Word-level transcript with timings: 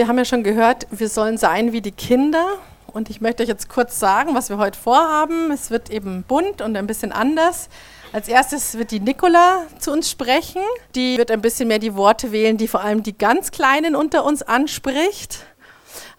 Wir 0.00 0.08
haben 0.08 0.16
ja 0.16 0.24
schon 0.24 0.42
gehört, 0.42 0.86
wir 0.90 1.10
sollen 1.10 1.36
sein 1.36 1.72
wie 1.72 1.82
die 1.82 1.92
Kinder. 1.92 2.56
Und 2.86 3.10
ich 3.10 3.20
möchte 3.20 3.42
euch 3.42 3.50
jetzt 3.50 3.68
kurz 3.68 3.98
sagen, 4.00 4.34
was 4.34 4.48
wir 4.48 4.56
heute 4.56 4.78
vorhaben. 4.78 5.50
Es 5.50 5.70
wird 5.70 5.90
eben 5.90 6.22
bunt 6.26 6.62
und 6.62 6.74
ein 6.74 6.86
bisschen 6.86 7.12
anders. 7.12 7.68
Als 8.10 8.26
erstes 8.26 8.78
wird 8.78 8.92
die 8.92 9.00
Nicola 9.00 9.66
zu 9.78 9.92
uns 9.92 10.10
sprechen. 10.10 10.62
Die 10.94 11.18
wird 11.18 11.30
ein 11.30 11.42
bisschen 11.42 11.68
mehr 11.68 11.80
die 11.80 11.96
Worte 11.96 12.32
wählen, 12.32 12.56
die 12.56 12.66
vor 12.66 12.80
allem 12.80 13.02
die 13.02 13.18
ganz 13.18 13.50
Kleinen 13.50 13.94
unter 13.94 14.24
uns 14.24 14.40
anspricht. 14.40 15.44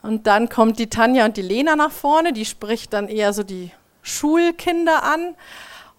Und 0.04 0.28
dann 0.28 0.48
kommt 0.48 0.78
die 0.78 0.92
Tanja 0.92 1.26
und 1.26 1.36
die 1.36 1.42
Lena 1.42 1.76
nach 1.76 1.92
vorne. 1.92 2.34
Die 2.34 2.46
spricht 2.46 2.94
dann 2.94 3.08
eher 3.08 3.34
so 3.34 3.42
die 3.42 3.72
Schulkinder 4.04 5.02
an. 5.02 5.34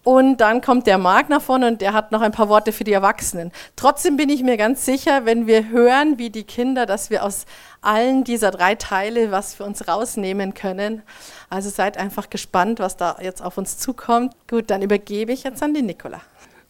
Und 0.05 0.39
dann 0.39 0.61
kommt 0.61 0.89
der 0.89 0.99
Marc 0.99 1.29
nach 1.29 1.41
vorne 1.41 1.69
und 1.69 1.81
der 1.81 1.93
hat 1.93 2.11
noch 2.11 2.23
ein 2.23 2.33
paar 2.33 2.49
Worte 2.49 2.73
für 2.73 2.83
die 2.83 2.93
Erwachsenen. 2.93 3.53
Trotzdem 3.77 4.17
bin 4.17 4.31
ich 4.31 4.43
mir 4.43 4.57
ganz 4.57 4.85
sicher, 4.85 5.25
wenn 5.27 5.47
wir 5.47 5.69
hören, 5.69 6.19
wie 6.19 6.31
die 6.31 6.43
Kinder, 6.43 6.87
dass 6.87 7.09
wir 7.11 7.25
aus 7.25 7.47
allen 7.83 8.25
dieser 8.25 8.51
drei 8.51 8.75
Teile 8.75 9.31
was 9.31 9.55
für 9.55 9.63
uns 9.63 9.87
rausnehmen 9.87 10.55
können. 10.55 11.03
Also 11.51 11.71
seid 11.71 11.99
einfach 11.99 12.31
gespannt, 12.31 12.81
was 12.81 12.97
da 12.97 13.17
jetzt 13.21 13.43
auf 13.43 13.59
uns 13.59 13.79
zukommt. 13.79 14.35
Gut, 14.49 14.71
dann 14.71 14.83
übergebe 14.83 15.33
ich 15.33 15.45
jetzt 15.45 15.63
an 15.63 15.73
die 15.73 15.83
Nicola. 15.83 16.21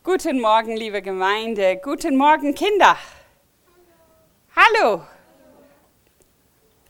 Guten 0.04 0.38
Morgen, 0.38 0.76
liebe 0.76 1.00
Gemeinde. 1.00 1.80
Guten 1.82 2.16
Morgen, 2.18 2.54
Kinder. 2.54 2.96
Hallo. 4.54 5.02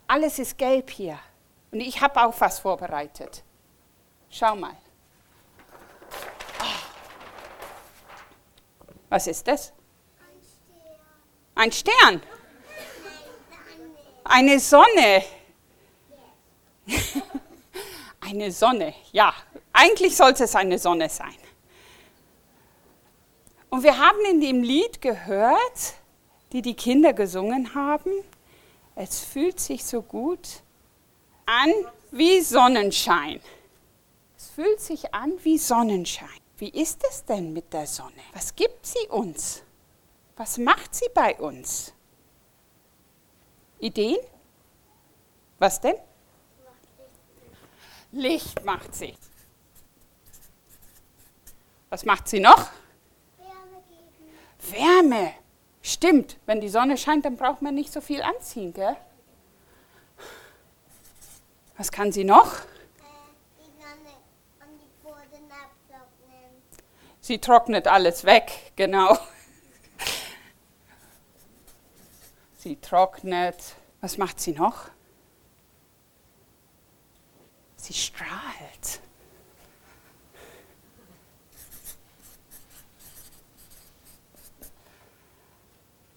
Alles 0.09 0.41
ist 0.41 0.59
gelb 0.59 0.91
hier. 0.91 1.19
Und 1.71 1.81
ich 1.81 2.01
habe 2.01 2.21
auch 2.21 2.35
was 2.41 2.59
vorbereitet. 2.59 3.45
Schau 4.29 4.57
mal. 4.57 4.77
Was 9.13 9.27
ist 9.27 9.47
das? 9.47 9.75
Ein 11.55 11.71
Stern. 11.71 12.23
Eine 14.25 14.59
Sonne. 14.59 15.23
Eine 18.23 18.51
Sonne, 18.51 18.95
ja. 19.13 19.35
Eigentlich 19.71 20.17
sollte 20.17 20.45
es 20.45 20.57
eine 20.57 20.79
Sonne 20.79 21.11
sein. 21.11 21.37
Und 23.69 23.83
wir 23.83 23.99
haben 23.99 24.25
in 24.31 24.41
dem 24.41 24.63
Lied 24.63 25.03
gehört, 25.03 25.95
die 26.53 26.63
die 26.63 26.73
Kinder 26.75 27.13
gesungen 27.13 27.75
haben, 27.75 28.13
es 28.95 29.21
fühlt 29.21 29.61
sich 29.61 29.85
so 29.85 30.01
gut 30.01 30.63
an 31.45 31.71
wie 32.13 32.41
Sonnenschein. 32.41 33.41
Es 34.39 34.49
fühlt 34.49 34.81
sich 34.81 35.13
an 35.13 35.35
wie 35.43 35.59
Sonnenschein. 35.59 36.42
Wie 36.63 36.81
ist 36.81 37.03
es 37.11 37.25
denn 37.25 37.53
mit 37.53 37.73
der 37.73 37.89
Sonne? 37.89 38.23
Was 38.35 38.55
gibt 38.55 38.87
sie 38.87 39.09
uns? 39.09 39.65
Was 40.37 40.59
macht 40.59 40.95
sie 40.95 41.09
bei 41.13 41.35
uns? 41.41 41.93
Ideen? 43.81 44.21
Was 45.59 45.81
denn? 45.81 45.97
Licht 48.13 48.65
macht 48.65 48.95
sie. 48.95 49.17
Was 51.91 52.05
macht 52.05 52.29
sie 52.29 52.39
noch? 52.39 52.71
Wärme 53.39 53.83
geben. 53.89 55.11
Wärme. 55.11 55.35
Stimmt, 55.83 56.39
wenn 56.47 56.61
die 56.61 56.69
Sonne 56.69 56.97
scheint, 56.97 57.25
dann 57.25 57.37
braucht 57.37 57.63
man 57.63 57.75
nicht 57.75 57.93
so 57.93 58.01
viel 58.01 58.23
anziehen, 58.23 58.73
gell? 58.73 58.97
Was 61.77 61.91
kann 61.91 62.13
sie 62.13 62.23
noch? 62.23 62.55
Sie 67.25 67.39
trocknet 67.39 67.87
alles 67.87 68.25
weg, 68.25 68.73
genau. 68.75 69.17
Sie 72.59 72.75
trocknet. 72.81 73.77
Was 74.01 74.19
macht 74.19 74.41
sie 74.41 74.51
noch? 74.51 74.89
Sie 77.77 77.95
strahlt. 77.95 79.01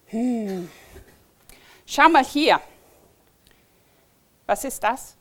Hm. 0.06 0.68
Schau 1.86 2.08
mal 2.08 2.24
hier. 2.24 2.60
Was 4.46 4.64
ist 4.64 4.82
das? 4.82 5.16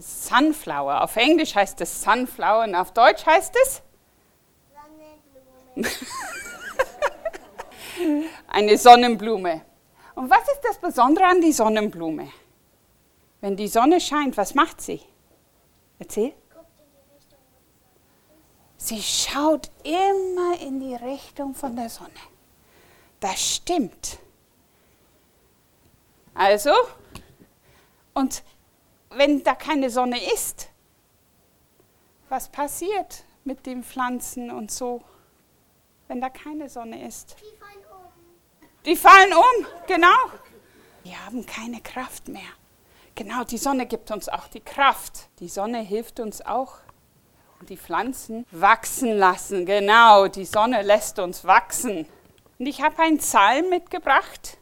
Sunflower. 0.00 1.02
Auf 1.02 1.16
Englisch 1.16 1.54
heißt 1.54 1.80
es 1.80 2.02
Sunflower 2.02 2.64
und 2.64 2.74
auf 2.74 2.92
Deutsch 2.92 3.24
heißt 3.26 3.54
es? 3.62 3.82
Sonnenblume. 5.74 5.88
Eine 8.48 8.78
Sonnenblume. 8.78 9.62
Und 10.14 10.30
was 10.30 10.42
ist 10.42 10.60
das 10.62 10.78
Besondere 10.78 11.26
an 11.26 11.40
die 11.40 11.52
Sonnenblume? 11.52 12.30
Wenn 13.40 13.56
die 13.56 13.68
Sonne 13.68 14.00
scheint, 14.00 14.36
was 14.36 14.54
macht 14.54 14.80
sie? 14.80 15.00
Erzähl. 15.98 16.34
Sie 18.76 19.02
schaut 19.02 19.70
immer 19.82 20.60
in 20.60 20.80
die 20.80 20.94
Richtung 20.94 21.54
von 21.54 21.76
der 21.76 21.88
Sonne. 21.88 22.10
Das 23.20 23.56
stimmt. 23.56 24.18
Also, 26.34 26.70
und 28.14 28.44
wenn 29.18 29.42
da 29.42 29.54
keine 29.54 29.90
Sonne 29.90 30.18
ist, 30.32 30.68
was 32.28 32.48
passiert 32.48 33.24
mit 33.44 33.66
den 33.66 33.82
Pflanzen 33.82 34.50
und 34.50 34.70
so, 34.70 35.02
wenn 36.06 36.20
da 36.20 36.30
keine 36.30 36.68
Sonne 36.68 37.06
ist? 37.06 37.36
Die 37.40 37.56
fallen 37.56 37.84
um. 37.90 38.68
Die 38.84 38.96
fallen 38.96 39.32
um, 39.32 39.66
genau. 39.86 40.38
Die 41.04 41.16
haben 41.16 41.44
keine 41.46 41.80
Kraft 41.80 42.28
mehr. 42.28 42.50
Genau, 43.14 43.42
die 43.44 43.58
Sonne 43.58 43.86
gibt 43.86 44.10
uns 44.10 44.28
auch 44.28 44.46
die 44.48 44.60
Kraft. 44.60 45.28
Die 45.40 45.48
Sonne 45.48 45.80
hilft 45.80 46.20
uns 46.20 46.40
auch, 46.44 46.76
die 47.68 47.76
Pflanzen 47.76 48.46
wachsen 48.52 49.12
lassen. 49.12 49.66
Genau, 49.66 50.28
die 50.28 50.44
Sonne 50.44 50.82
lässt 50.82 51.18
uns 51.18 51.44
wachsen. 51.44 52.06
Und 52.58 52.66
ich 52.66 52.82
habe 52.82 53.02
einen 53.02 53.18
Psalm 53.18 53.70
mitgebracht. 53.70 54.58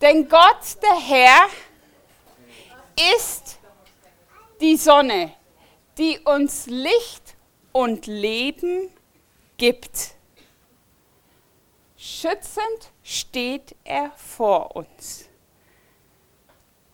Denn 0.00 0.28
Gott, 0.28 0.82
der 0.82 0.98
Herr, 0.98 1.48
ist 3.18 3.58
die 4.60 4.76
Sonne, 4.76 5.32
die 5.98 6.18
uns 6.20 6.66
Licht 6.66 7.36
und 7.72 8.06
Leben 8.06 8.88
gibt. 9.56 10.14
Schützend 11.96 12.90
steht 13.02 13.74
er 13.84 14.10
vor 14.12 14.76
uns. 14.76 15.28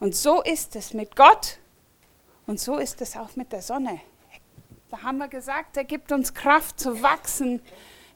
Und 0.01 0.15
so 0.15 0.43
ist 0.43 0.77
es 0.77 0.95
mit 0.95 1.17
Gott 1.17 1.59
und 2.47 2.61
so 2.61 2.77
ist 2.77 3.01
es 3.01 3.17
auch 3.17 3.35
mit 3.37 3.53
der 3.53 3.63
Sonne. 3.63 4.01
Da 4.91 5.03
haben 5.03 5.19
wir 5.19 5.29
gesagt, 5.29 5.77
er 5.77 5.85
gibt 5.85 6.13
uns 6.13 6.33
Kraft 6.33 6.81
zu 6.81 7.03
wachsen, 7.03 7.61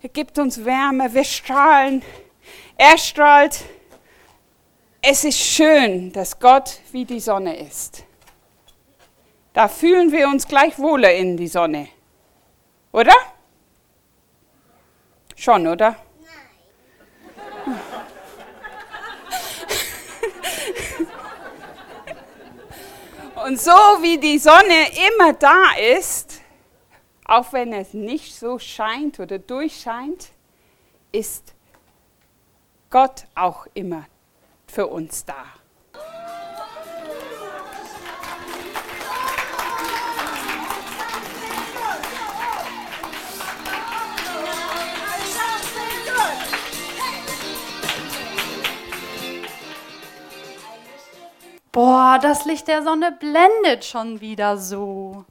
er 0.00 0.08
gibt 0.08 0.38
uns 0.38 0.64
Wärme, 0.64 1.12
wir 1.12 1.24
strahlen, 1.24 2.02
er 2.76 2.96
strahlt. 2.96 3.64
Es 5.04 5.24
ist 5.24 5.40
schön, 5.40 6.12
dass 6.12 6.38
Gott 6.38 6.78
wie 6.92 7.04
die 7.04 7.18
Sonne 7.18 7.56
ist. 7.56 8.04
Da 9.52 9.66
fühlen 9.66 10.12
wir 10.12 10.28
uns 10.28 10.46
gleich 10.46 10.78
wohler 10.78 11.12
in 11.12 11.36
die 11.36 11.48
Sonne. 11.48 11.88
Oder? 12.92 13.16
Schon, 15.34 15.66
oder? 15.66 15.96
Nein. 17.66 17.80
Und 23.44 23.60
so 23.60 23.72
wie 24.02 24.18
die 24.18 24.38
Sonne 24.38 24.86
immer 25.08 25.32
da 25.32 25.72
ist, 25.98 26.40
auch 27.24 27.52
wenn 27.52 27.72
es 27.72 27.92
nicht 27.92 28.36
so 28.36 28.60
scheint 28.60 29.18
oder 29.18 29.40
durchscheint, 29.40 30.30
ist 31.10 31.54
Gott 32.88 33.24
auch 33.34 33.66
immer 33.74 34.06
für 34.72 34.86
uns 34.86 35.24
da. 35.26 35.34
Boah, 51.70 52.18
das 52.20 52.44
Licht 52.44 52.68
der 52.68 52.82
Sonne 52.82 53.12
blendet 53.12 53.84
schon 53.84 54.20
wieder 54.20 54.56
so. 54.56 55.24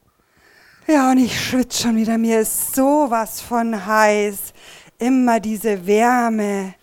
Ja, 0.88 1.12
und 1.12 1.18
ich 1.18 1.40
schwitze 1.40 1.84
schon 1.84 1.96
wieder. 1.96 2.18
Mir 2.18 2.42
ist 2.42 2.76
sowas 2.76 3.42
von 3.42 3.86
heiß. 3.86 4.54
Immer 4.98 5.40
diese 5.40 5.86
Wärme. 5.86 6.76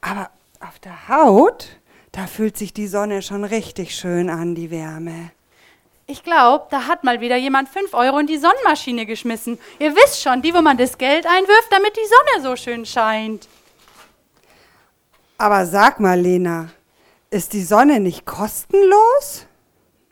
Aber 0.00 0.30
auf 0.60 0.78
der 0.78 1.08
Haut, 1.08 1.68
da 2.14 2.28
fühlt 2.28 2.56
sich 2.56 2.72
die 2.72 2.86
Sonne 2.86 3.22
schon 3.22 3.44
richtig 3.44 3.94
schön 3.94 4.30
an, 4.30 4.54
die 4.54 4.70
Wärme. 4.70 5.32
Ich 6.06 6.22
glaube, 6.22 6.66
da 6.70 6.86
hat 6.86 7.02
mal 7.02 7.20
wieder 7.20 7.36
jemand 7.36 7.68
5 7.68 7.92
Euro 7.92 8.18
in 8.18 8.26
die 8.26 8.38
Sonnenmaschine 8.38 9.04
geschmissen. 9.04 9.58
Ihr 9.80 9.94
wisst 9.96 10.22
schon, 10.22 10.40
die, 10.40 10.54
wo 10.54 10.60
man 10.60 10.76
das 10.76 10.96
Geld 10.96 11.26
einwirft, 11.26 11.68
damit 11.70 11.96
die 11.96 12.06
Sonne 12.06 12.48
so 12.48 12.56
schön 12.56 12.86
scheint. 12.86 13.48
Aber 15.38 15.66
sag 15.66 15.98
mal, 15.98 16.20
Lena, 16.20 16.68
ist 17.30 17.52
die 17.52 17.64
Sonne 17.64 17.98
nicht 17.98 18.24
kostenlos? 18.24 19.46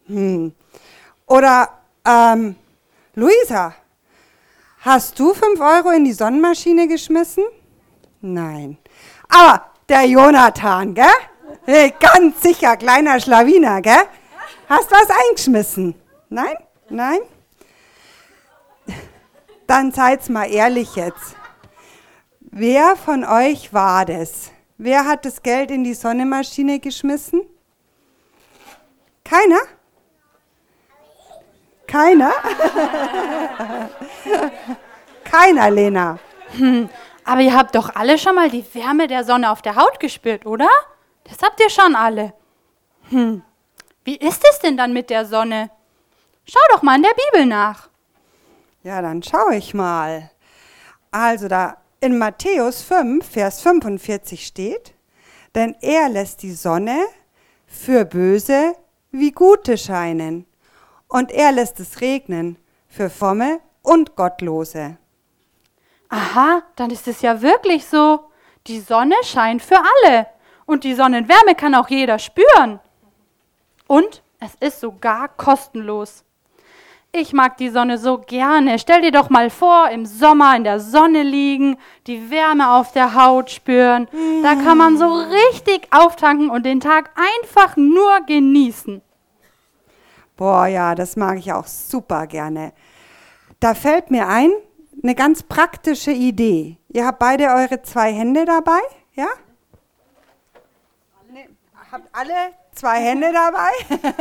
Hm. 0.09 0.53
Oder, 1.27 1.69
ähm, 2.05 2.57
Luisa, 3.15 3.75
hast 4.81 5.19
du 5.21 5.35
fünf 5.35 5.61
Euro 5.61 5.91
in 5.91 6.05
die 6.05 6.13
Sonnenmaschine 6.13 6.89
geschmissen? 6.89 7.45
Nein. 8.23 8.79
Aber 9.29 9.67
der 9.89 10.05
Jonathan, 10.07 10.95
gell? 10.95 11.07
Hey, 11.65 11.95
ganz 12.01 12.43
sicher, 12.43 12.77
kleiner 12.77 13.21
Schlawiner, 13.21 13.81
gell? 13.83 14.03
Hast 14.69 14.91
was 14.91 15.09
eingeschmissen? 15.29 15.95
Nein? 16.29 16.57
Nein? 16.89 17.21
Dann 19.69 19.93
seid's 19.93 20.29
mal 20.29 20.51
ehrlich 20.51 20.97
jetzt. 20.97 21.37
Wer 22.41 22.97
von 22.97 23.25
euch 23.25 23.73
war 23.73 24.05
das? 24.05 24.51
Wer 24.77 25.07
hat 25.07 25.25
das 25.25 25.45
Geld 25.45 25.71
in 25.71 25.85
die 25.85 25.95
Sonnenmaschine 25.95 26.81
geschmissen? 26.81 27.43
Keiner? 29.25 29.61
Keiner? 31.87 32.33
Keiner, 35.25 35.71
Lena. 35.71 36.19
Hm, 36.57 36.91
aber 37.25 37.41
ihr 37.41 37.57
habt 37.57 37.77
doch 37.77 37.95
alle 37.95 38.19
schon 38.19 38.35
mal 38.35 38.51
die 38.51 38.65
Wärme 38.75 39.07
der 39.07 39.23
Sonne 39.23 39.49
auf 39.49 39.63
der 39.63 39.77
Haut 39.77 40.01
gespürt, 40.01 40.45
oder? 40.45 40.69
Das 41.25 41.39
habt 41.43 41.61
ihr 41.61 41.71
schon 41.71 41.95
alle. 41.95 42.35
Hm, 43.11 43.43
wie 44.05 44.17
ist 44.17 44.43
es 44.51 44.59
denn 44.61 44.77
dann 44.77 44.93
mit 44.93 45.11
der 45.11 45.27
Sonne? 45.27 45.71
Schau 46.45 46.61
doch 46.71 46.83
mal 46.83 46.97
in 46.97 47.03
der 47.03 47.15
Bibel 47.31 47.47
nach. 47.47 47.89
Ja, 48.83 49.01
dann 49.01 49.23
schau 49.23 49.51
ich 49.51 49.75
mal. 49.75 50.31
Also 51.11 51.49
da 51.49 51.77
in 52.01 52.19
Matthäus 52.19 52.83
5, 52.83 53.25
Vers 53.25 53.61
45 53.61 54.45
steht, 54.45 54.95
denn 55.55 55.77
er 55.81 56.09
lässt 56.09 56.43
die 56.43 56.53
Sonne 56.53 57.05
für 57.67 58.05
Böse 58.05 58.75
wie 59.13 59.31
Gute 59.31 59.79
scheinen, 59.79 60.47
und 61.07 61.31
er 61.31 61.53
lässt 61.53 61.79
es 61.79 62.01
regnen 62.01 62.57
für 62.89 63.11
Fromme 63.11 63.61
und 63.83 64.17
Gottlose. 64.17 64.97
Aha, 66.09 66.63
dann 66.77 66.91
ist 66.91 67.07
es 67.07 67.21
ja 67.21 67.43
wirklich 67.43 67.87
so. 67.87 68.31
Die 68.67 68.81
Sonne 68.81 69.17
scheint 69.23 69.63
für 69.63 69.77
alle. 69.77 70.27
Und 70.67 70.85
die 70.85 70.95
Sonnenwärme 70.95 71.55
kann 71.55 71.75
auch 71.75 71.89
jeder 71.89 72.19
spüren. 72.19 72.81
Und 73.87 74.23
es 74.41 74.55
ist 74.61 74.81
sogar 74.81 75.29
kostenlos. 75.29 76.25
Ich 77.15 77.35
mag 77.35 77.59
die 77.59 77.69
Sonne 77.69 77.99
so 77.99 78.17
gerne. 78.19 78.79
Stell 78.79 79.03
dir 79.03 79.13
doch 79.13 79.29
mal 79.29 79.51
vor, 79.51 79.91
im 79.91 80.07
Sommer 80.07 80.57
in 80.57 80.65
der 80.65 80.81
Sonne 80.81 81.23
liegen, 81.23 81.77
die 82.07 82.31
Wärme 82.31 82.73
auf 82.73 82.93
der 82.93 83.15
Haut 83.15 83.51
spüren. 83.51 84.09
Da 84.43 84.55
kann 84.55 84.79
man 84.79 84.97
so 84.97 85.13
richtig 85.13 85.89
auftanken 85.91 86.49
und 86.49 86.65
den 86.65 86.81
Tag 86.81 87.11
einfach 87.15 87.77
nur 87.77 88.21
genießen. 88.27 89.03
Boah, 90.39 90.67
ja, 90.67 90.95
das 90.95 91.17
mag 91.17 91.39
ich 91.39 91.53
auch 91.53 91.67
super 91.67 92.27
gerne. 92.27 92.73
Da 93.61 93.75
fällt 93.75 94.11
mir 94.11 94.27
ein, 94.27 94.51
eine 95.03 95.15
ganz 95.15 95.43
praktische 95.43 96.13
Idee. 96.13 96.79
Ihr 96.89 97.05
habt 97.05 97.19
beide 97.19 97.49
eure 97.49 97.83
zwei 97.83 98.11
Hände 98.13 98.47
dabei, 98.47 98.81
ja? 99.13 99.29
Habt 101.93 102.09
alle 102.13 102.55
zwei 102.75 103.01
Hände 103.03 103.31
dabei? 103.35 103.71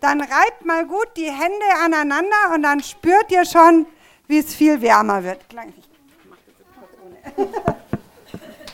dann 0.00 0.20
reibt 0.20 0.64
mal 0.64 0.84
gut 0.84 1.06
die 1.16 1.30
Hände 1.30 1.66
aneinander 1.80 2.52
und 2.52 2.64
dann 2.64 2.82
spürt 2.82 3.30
ihr 3.30 3.44
schon, 3.44 3.86
wie 4.26 4.38
es 4.38 4.52
viel 4.52 4.82
wärmer 4.82 5.22
wird. 5.22 5.40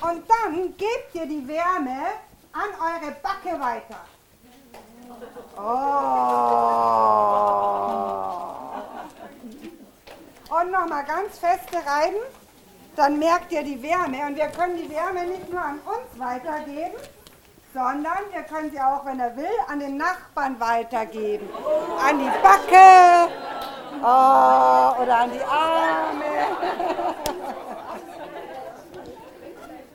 Und 0.00 0.22
dann 0.28 0.76
gebt 0.76 1.14
ihr 1.14 1.24
die 1.24 1.48
Wärme 1.48 1.96
an 2.52 2.68
eure 2.78 3.12
Backe 3.22 3.58
weiter. 3.58 4.04
Oh. 5.56 5.60
Und 10.54 10.70
nochmal 10.70 11.04
ganz 11.06 11.38
feste 11.38 11.76
reiben, 11.76 12.18
dann 12.96 13.18
merkt 13.18 13.50
ihr 13.52 13.62
die 13.62 13.82
Wärme. 13.82 14.26
Und 14.26 14.36
wir 14.36 14.48
können 14.48 14.76
die 14.76 14.90
Wärme 14.90 15.24
nicht 15.24 15.50
nur 15.50 15.62
an 15.62 15.80
uns 15.80 16.18
weitergeben, 16.18 16.92
sondern 17.74 18.22
wir 18.32 18.42
können 18.42 18.70
sie 18.70 18.80
auch, 18.80 19.04
wenn 19.04 19.18
er 19.18 19.36
will, 19.36 19.44
an 19.66 19.80
den 19.80 19.96
Nachbarn 19.96 20.58
weitergeben. 20.60 21.48
An 22.00 22.18
die 22.20 22.30
Backe 22.40 23.32
oh, 24.00 25.02
oder 25.02 25.18
an 25.18 25.30
die 25.32 25.42
Arme. 25.42 26.24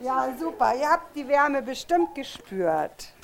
ja, 0.02 0.28
super. 0.38 0.74
Ihr 0.78 0.90
habt 0.90 1.16
die 1.16 1.26
Wärme 1.26 1.62
bestimmt 1.62 2.14
gespürt. 2.14 3.14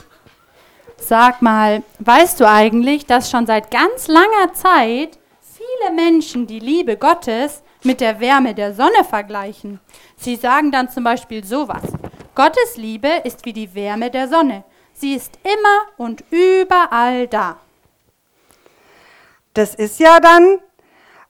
Sag 0.96 1.42
mal, 1.42 1.82
weißt 1.98 2.40
du 2.40 2.48
eigentlich, 2.48 3.04
dass 3.04 3.30
schon 3.30 3.46
seit 3.46 3.70
ganz 3.70 4.08
langer 4.08 4.54
Zeit 4.54 5.18
viele 5.42 5.94
Menschen 5.94 6.46
die 6.46 6.60
Liebe 6.60 6.96
Gottes 6.96 7.62
mit 7.82 8.00
der 8.00 8.20
Wärme 8.20 8.54
der 8.54 8.72
Sonne 8.72 9.04
vergleichen? 9.06 9.80
Sie 10.16 10.36
sagen 10.36 10.72
dann 10.72 10.88
zum 10.88 11.04
Beispiel 11.04 11.44
sowas. 11.44 11.82
Gottes 12.36 12.76
Liebe 12.76 13.08
ist 13.24 13.46
wie 13.46 13.54
die 13.54 13.74
Wärme 13.74 14.10
der 14.10 14.28
Sonne. 14.28 14.62
Sie 14.92 15.14
ist 15.14 15.38
immer 15.42 15.86
und 15.96 16.22
überall 16.30 17.28
da. 17.28 17.58
Das 19.54 19.74
ist 19.74 19.98
ja 19.98 20.20
dann, 20.20 20.58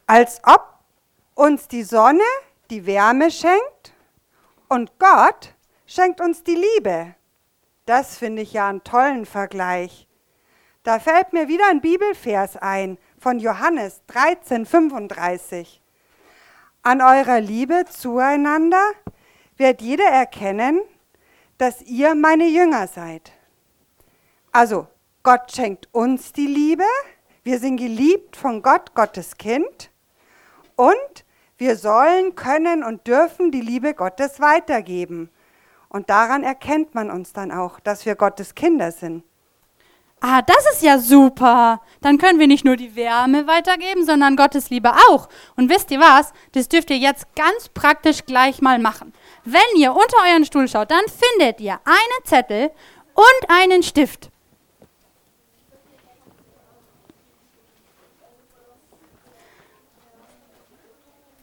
als 0.09 0.41
ob 0.45 0.67
uns 1.37 1.69
die 1.69 1.85
Sonne 1.85 2.25
die 2.71 2.87
Wärme 2.87 3.31
schenkt 3.31 3.93
und 4.69 4.99
Gott 4.99 5.55
schenkt 5.87 6.21
uns 6.21 6.43
die 6.43 6.57
Liebe. 6.57 7.15
Das 7.85 8.19
finde 8.19 8.43
ich 8.43 8.55
ja 8.55 8.69
einen 8.69 8.83
tollen 8.83 9.27
Vergleich. 9.27 10.09
Da 10.83 10.99
fällt 10.99 11.33
mir 11.33 11.47
wieder 11.47 11.69
ein 11.69 11.83
Bibelvers 11.83 12.57
ein 12.57 12.99
von 13.17 13.39
Johannes 13.39 14.03
13:35. 14.09 15.81
An 16.83 17.01
eurer 17.01 17.39
Liebe 17.39 17.85
zueinander 17.89 18.83
wird 19.57 19.81
jeder 19.83 20.07
erkennen, 20.07 20.81
dass 21.59 21.83
ihr 21.83 22.15
meine 22.15 22.47
Jünger 22.47 22.87
seid. 22.87 23.33
Also, 24.53 24.87
Gott 25.23 25.53
schenkt 25.53 25.89
uns 25.93 26.33
die 26.33 26.47
Liebe, 26.47 26.85
wir 27.43 27.59
sind 27.59 27.77
geliebt 27.77 28.37
von 28.37 28.63
Gott, 28.63 28.95
Gottes 28.95 29.37
Kind, 29.37 29.91
und 30.77 31.25
wir 31.59 31.77
sollen, 31.77 32.35
können 32.35 32.85
und 32.85 33.07
dürfen 33.07 33.51
die 33.51 33.61
Liebe 33.61 33.95
Gottes 33.95 34.41
weitergeben. 34.41 35.31
Und 35.89 36.11
daran 36.11 36.43
erkennt 36.43 36.95
man 36.95 37.11
uns 37.11 37.33
dann 37.33 37.51
auch, 37.51 37.81
dass 37.81 38.05
wir 38.05 38.15
Gottes 38.15 38.55
Kinder 38.55 38.93
sind. 38.93 39.25
Ah, 40.21 40.43
das 40.43 40.67
ist 40.73 40.83
ja 40.83 40.99
super. 40.99 41.81
Dann 42.01 42.19
können 42.19 42.39
wir 42.39 42.47
nicht 42.47 42.65
nur 42.65 42.77
die 42.77 42.97
Wärme 42.97 43.47
weitergeben, 43.47 44.05
sondern 44.05 44.37
Gottes 44.37 44.71
Liebe 44.71 44.93
auch. 45.09 45.29
Und 45.57 45.71
wisst 45.71 45.91
ihr 45.91 46.01
was? 46.01 46.33
Das 46.53 46.69
dürft 46.69 46.91
ihr 46.91 46.99
jetzt 46.99 47.35
ganz 47.35 47.69
praktisch 47.69 48.25
gleich 48.25 48.63
mal 48.63 48.79
machen. 48.79 49.13
Wenn 49.49 49.81
ihr 49.81 49.93
unter 49.93 50.17
euren 50.29 50.45
Stuhl 50.45 50.67
schaut, 50.67 50.91
dann 50.91 51.05
findet 51.07 51.61
ihr 51.61 51.79
einen 51.85 52.25
Zettel 52.25 52.73
und 53.15 53.49
einen 53.49 53.85
Stift. 53.85 54.29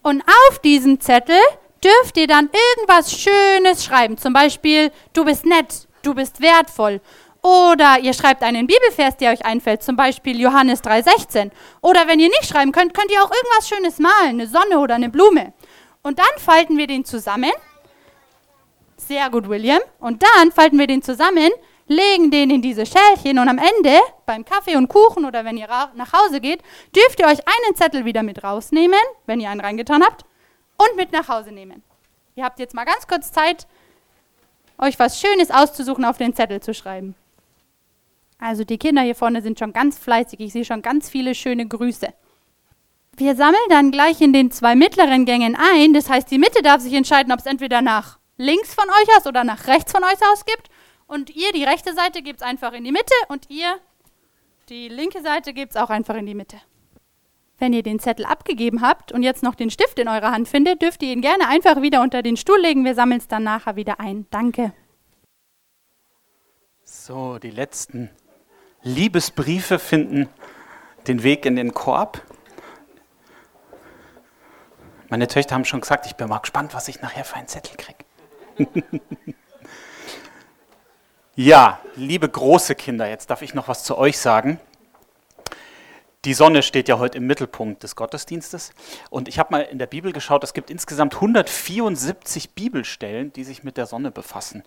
Und 0.02 0.22
auf 0.50 0.60
diesem 0.60 1.00
Zettel 1.00 1.40
dürft 1.82 2.18
ihr 2.18 2.28
dann 2.28 2.50
irgendwas 2.76 3.14
Schönes 3.18 3.86
schreiben. 3.86 4.18
Zum 4.18 4.34
Beispiel, 4.34 4.92
du 5.14 5.24
bist 5.24 5.46
nett, 5.46 5.88
du 6.02 6.14
bist 6.14 6.42
wertvoll. 6.42 7.00
Oder 7.42 8.00
ihr 8.02 8.14
schreibt 8.14 8.44
einen 8.44 8.68
Bibelvers, 8.68 9.16
der 9.16 9.32
euch 9.32 9.46
einfällt, 9.46 9.82
zum 9.82 9.96
Beispiel 9.96 10.42
Johannes 10.42 10.84
3,16. 10.84 11.52
Oder 11.80 12.06
wenn 12.08 12.20
ihr 12.20 12.28
nicht 12.28 12.48
schreiben 12.48 12.74
könnt, 12.74 12.94
könnt 12.94 13.12
ihr 13.12 13.24
auch 13.24 13.32
irgendwas 13.32 13.70
Schönes 13.70 14.00
malen, 14.00 14.42
eine 14.42 14.48
Sonne 14.48 14.80
oder 14.80 14.96
eine 14.96 15.08
Blume. 15.08 15.54
Und 16.02 16.20
dann 16.20 16.38
falten 16.38 16.78
wir 16.78 16.88
den 16.88 17.06
zusammen 17.06 17.52
sehr 19.08 19.30
gut, 19.30 19.48
William. 19.50 19.80
Und 20.00 20.24
dann 20.24 20.52
falten 20.52 20.80
wir 20.80 20.88
den 20.88 21.02
zusammen, 21.02 21.52
legen 21.88 22.32
den 22.32 22.50
in 22.50 22.62
diese 22.62 22.86
Schälchen 22.86 23.40
und 23.40 23.50
am 23.50 23.58
Ende, 23.58 24.00
beim 24.26 24.46
Kaffee 24.46 24.76
und 24.76 24.88
Kuchen 24.88 25.26
oder 25.26 25.46
wenn 25.46 25.58
ihr 25.58 25.68
nach 25.96 26.14
Hause 26.14 26.40
geht, 26.40 26.62
dürft 26.96 27.20
ihr 27.20 27.28
euch 27.28 27.40
einen 27.40 27.76
Zettel 27.76 28.06
wieder 28.06 28.24
mit 28.24 28.44
rausnehmen, 28.44 29.00
wenn 29.26 29.40
ihr 29.40 29.50
einen 29.50 29.62
reingetan 29.62 30.04
habt, 30.04 30.26
und 30.78 30.96
mit 30.96 31.12
nach 31.12 31.28
Hause 31.28 31.52
nehmen. 31.52 31.84
Ihr 32.36 32.44
habt 32.44 32.60
jetzt 32.60 32.74
mal 32.74 32.86
ganz 32.86 33.08
kurz 33.08 33.32
Zeit, 33.32 33.68
euch 34.78 34.98
was 34.98 35.20
Schönes 35.20 35.52
auszusuchen, 35.52 36.06
auf 36.06 36.18
den 36.18 36.34
Zettel 36.34 36.62
zu 36.62 36.74
schreiben. 36.74 37.16
Also 38.40 38.64
die 38.64 38.78
Kinder 38.78 39.04
hier 39.04 39.16
vorne 39.16 39.42
sind 39.42 39.60
schon 39.60 39.72
ganz 39.72 39.98
fleißig. 39.98 40.40
Ich 40.40 40.54
sehe 40.54 40.66
schon 40.66 40.82
ganz 40.82 41.10
viele 41.10 41.36
schöne 41.36 41.68
Grüße. 41.68 42.08
Wir 43.16 43.36
sammeln 43.36 43.62
dann 43.70 43.92
gleich 43.92 44.20
in 44.22 44.34
den 44.34 44.52
zwei 44.52 44.76
mittleren 44.76 45.26
Gängen 45.26 45.56
ein. 45.56 45.94
Das 45.94 46.10
heißt, 46.10 46.30
die 46.32 46.40
Mitte 46.40 46.62
darf 46.64 46.82
sich 46.82 46.94
entscheiden, 46.94 47.32
ob 47.32 47.40
es 47.40 47.46
entweder 47.46 47.82
nach 47.82 48.18
links 48.38 48.74
von 48.74 48.86
euch 48.90 49.18
aus 49.18 49.28
oder 49.28 49.44
nach 49.44 49.68
rechts 49.68 49.92
von 49.92 50.04
euch 50.04 50.22
aus 50.32 50.46
gibt. 50.46 50.70
Und 51.08 51.30
ihr, 51.30 51.52
die 51.52 51.63
rechte 51.63 51.94
Seite, 51.94 52.22
gebt 52.22 52.42
es 52.42 52.48
einfach 52.48 52.74
in 52.74 52.84
die 52.84 52.92
Mitte 52.92 53.13
und 53.28 53.50
ihr, 53.50 53.80
die 54.70 54.88
linke 54.88 55.22
Seite, 55.22 55.54
gebt 55.54 55.72
es 55.75 55.78
auch 55.78 55.90
einfach 55.90 56.16
in 56.16 56.25
die 56.25 56.36
Mitte. 56.36 56.58
Wenn 57.60 57.74
ihr 57.74 57.84
den 57.84 58.00
Zettel 58.00 58.25
abgegeben 58.25 58.82
habt 58.82 59.12
und 59.12 59.24
jetzt 59.24 59.44
noch 59.44 59.56
den 59.56 59.70
Stift 59.70 60.00
in 60.00 60.08
eurer 60.08 60.32
Hand 60.32 60.48
findet, 60.48 60.82
dürft 60.82 61.04
ihr 61.04 61.12
ihn 61.12 61.22
gerne 61.22 61.48
einfach 61.48 61.82
wieder 61.82 62.02
unter 62.02 62.22
den 62.22 62.36
Stuhl 62.38 62.60
legen. 62.60 62.84
Wir 62.84 62.96
sammeln 62.96 63.20
es 63.20 63.28
dann 63.28 63.44
nachher 63.44 63.75
wieder 63.75 64.00
ein. 64.00 64.25
Danke. 64.32 64.74
So, 66.84 67.38
die 67.38 67.52
letzten 67.52 68.10
Liebesbriefe 68.82 69.80
finden 69.80 70.30
den 71.08 71.24
Weg 71.24 71.46
in 71.46 71.56
den 71.56 71.74
Korb. 71.74 72.22
Meine 75.10 75.28
Töchter 75.28 75.56
haben 75.56 75.66
schon 75.66 75.82
gesagt, 75.82 76.06
ich 76.06 76.16
bin 76.16 76.28
mal 76.28 76.40
gespannt, 76.40 76.74
was 76.74 76.88
ich 76.88 77.02
nachher 77.02 77.24
für 77.24 77.36
einen 77.36 77.48
Zettel 77.48 77.78
kriege. 77.78 78.03
ja, 81.36 81.80
liebe 81.96 82.30
große 82.30 82.76
Kinder, 82.76 83.08
jetzt 83.08 83.30
darf 83.30 83.42
ich 83.42 83.54
noch 83.54 83.68
was 83.68 83.84
zu 83.84 83.98
euch 83.98 84.18
sagen. 84.18 84.60
Die 86.26 86.34
Sonne 86.34 86.64
steht 86.64 86.88
ja 86.88 87.00
heute 87.00 87.18
im 87.18 87.28
Mittelpunkt 87.28 87.84
des 87.84 87.98
Gottesdienstes. 87.98 88.72
Und 89.10 89.28
ich 89.28 89.40
habe 89.40 89.52
mal 89.52 89.62
in 89.62 89.78
der 89.78 89.88
Bibel 89.88 90.14
geschaut, 90.14 90.44
es 90.46 90.54
gibt 90.54 90.70
insgesamt 90.70 91.16
174 91.16 92.52
Bibelstellen, 92.52 93.34
die 93.34 93.44
sich 93.44 93.64
mit 93.64 93.76
der 93.76 93.88
Sonne 93.88 94.10
befassen. 94.10 94.64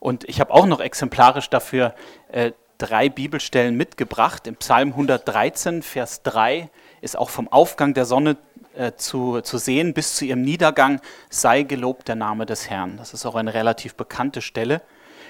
Und 0.00 0.24
ich 0.28 0.38
habe 0.38 0.52
auch 0.52 0.66
noch 0.66 0.80
exemplarisch 0.80 1.48
dafür 1.48 1.94
äh, 2.30 2.52
drei 2.76 3.08
Bibelstellen 3.08 3.74
mitgebracht. 3.74 4.46
Im 4.46 4.56
Psalm 4.56 4.88
113, 4.90 5.82
Vers 5.82 6.22
3 6.24 6.68
ist 7.02 7.18
auch 7.18 7.28
vom 7.28 7.48
Aufgang 7.48 7.92
der 7.92 8.06
Sonne 8.06 8.38
äh, 8.74 8.92
zu, 8.96 9.42
zu 9.42 9.58
sehen 9.58 9.92
bis 9.92 10.16
zu 10.16 10.24
ihrem 10.24 10.40
Niedergang, 10.40 11.00
sei 11.28 11.62
gelobt 11.62 12.08
der 12.08 12.14
Name 12.14 12.46
des 12.46 12.70
Herrn. 12.70 12.96
Das 12.96 13.12
ist 13.12 13.26
auch 13.26 13.34
eine 13.34 13.52
relativ 13.52 13.94
bekannte 13.94 14.40
Stelle. 14.40 14.80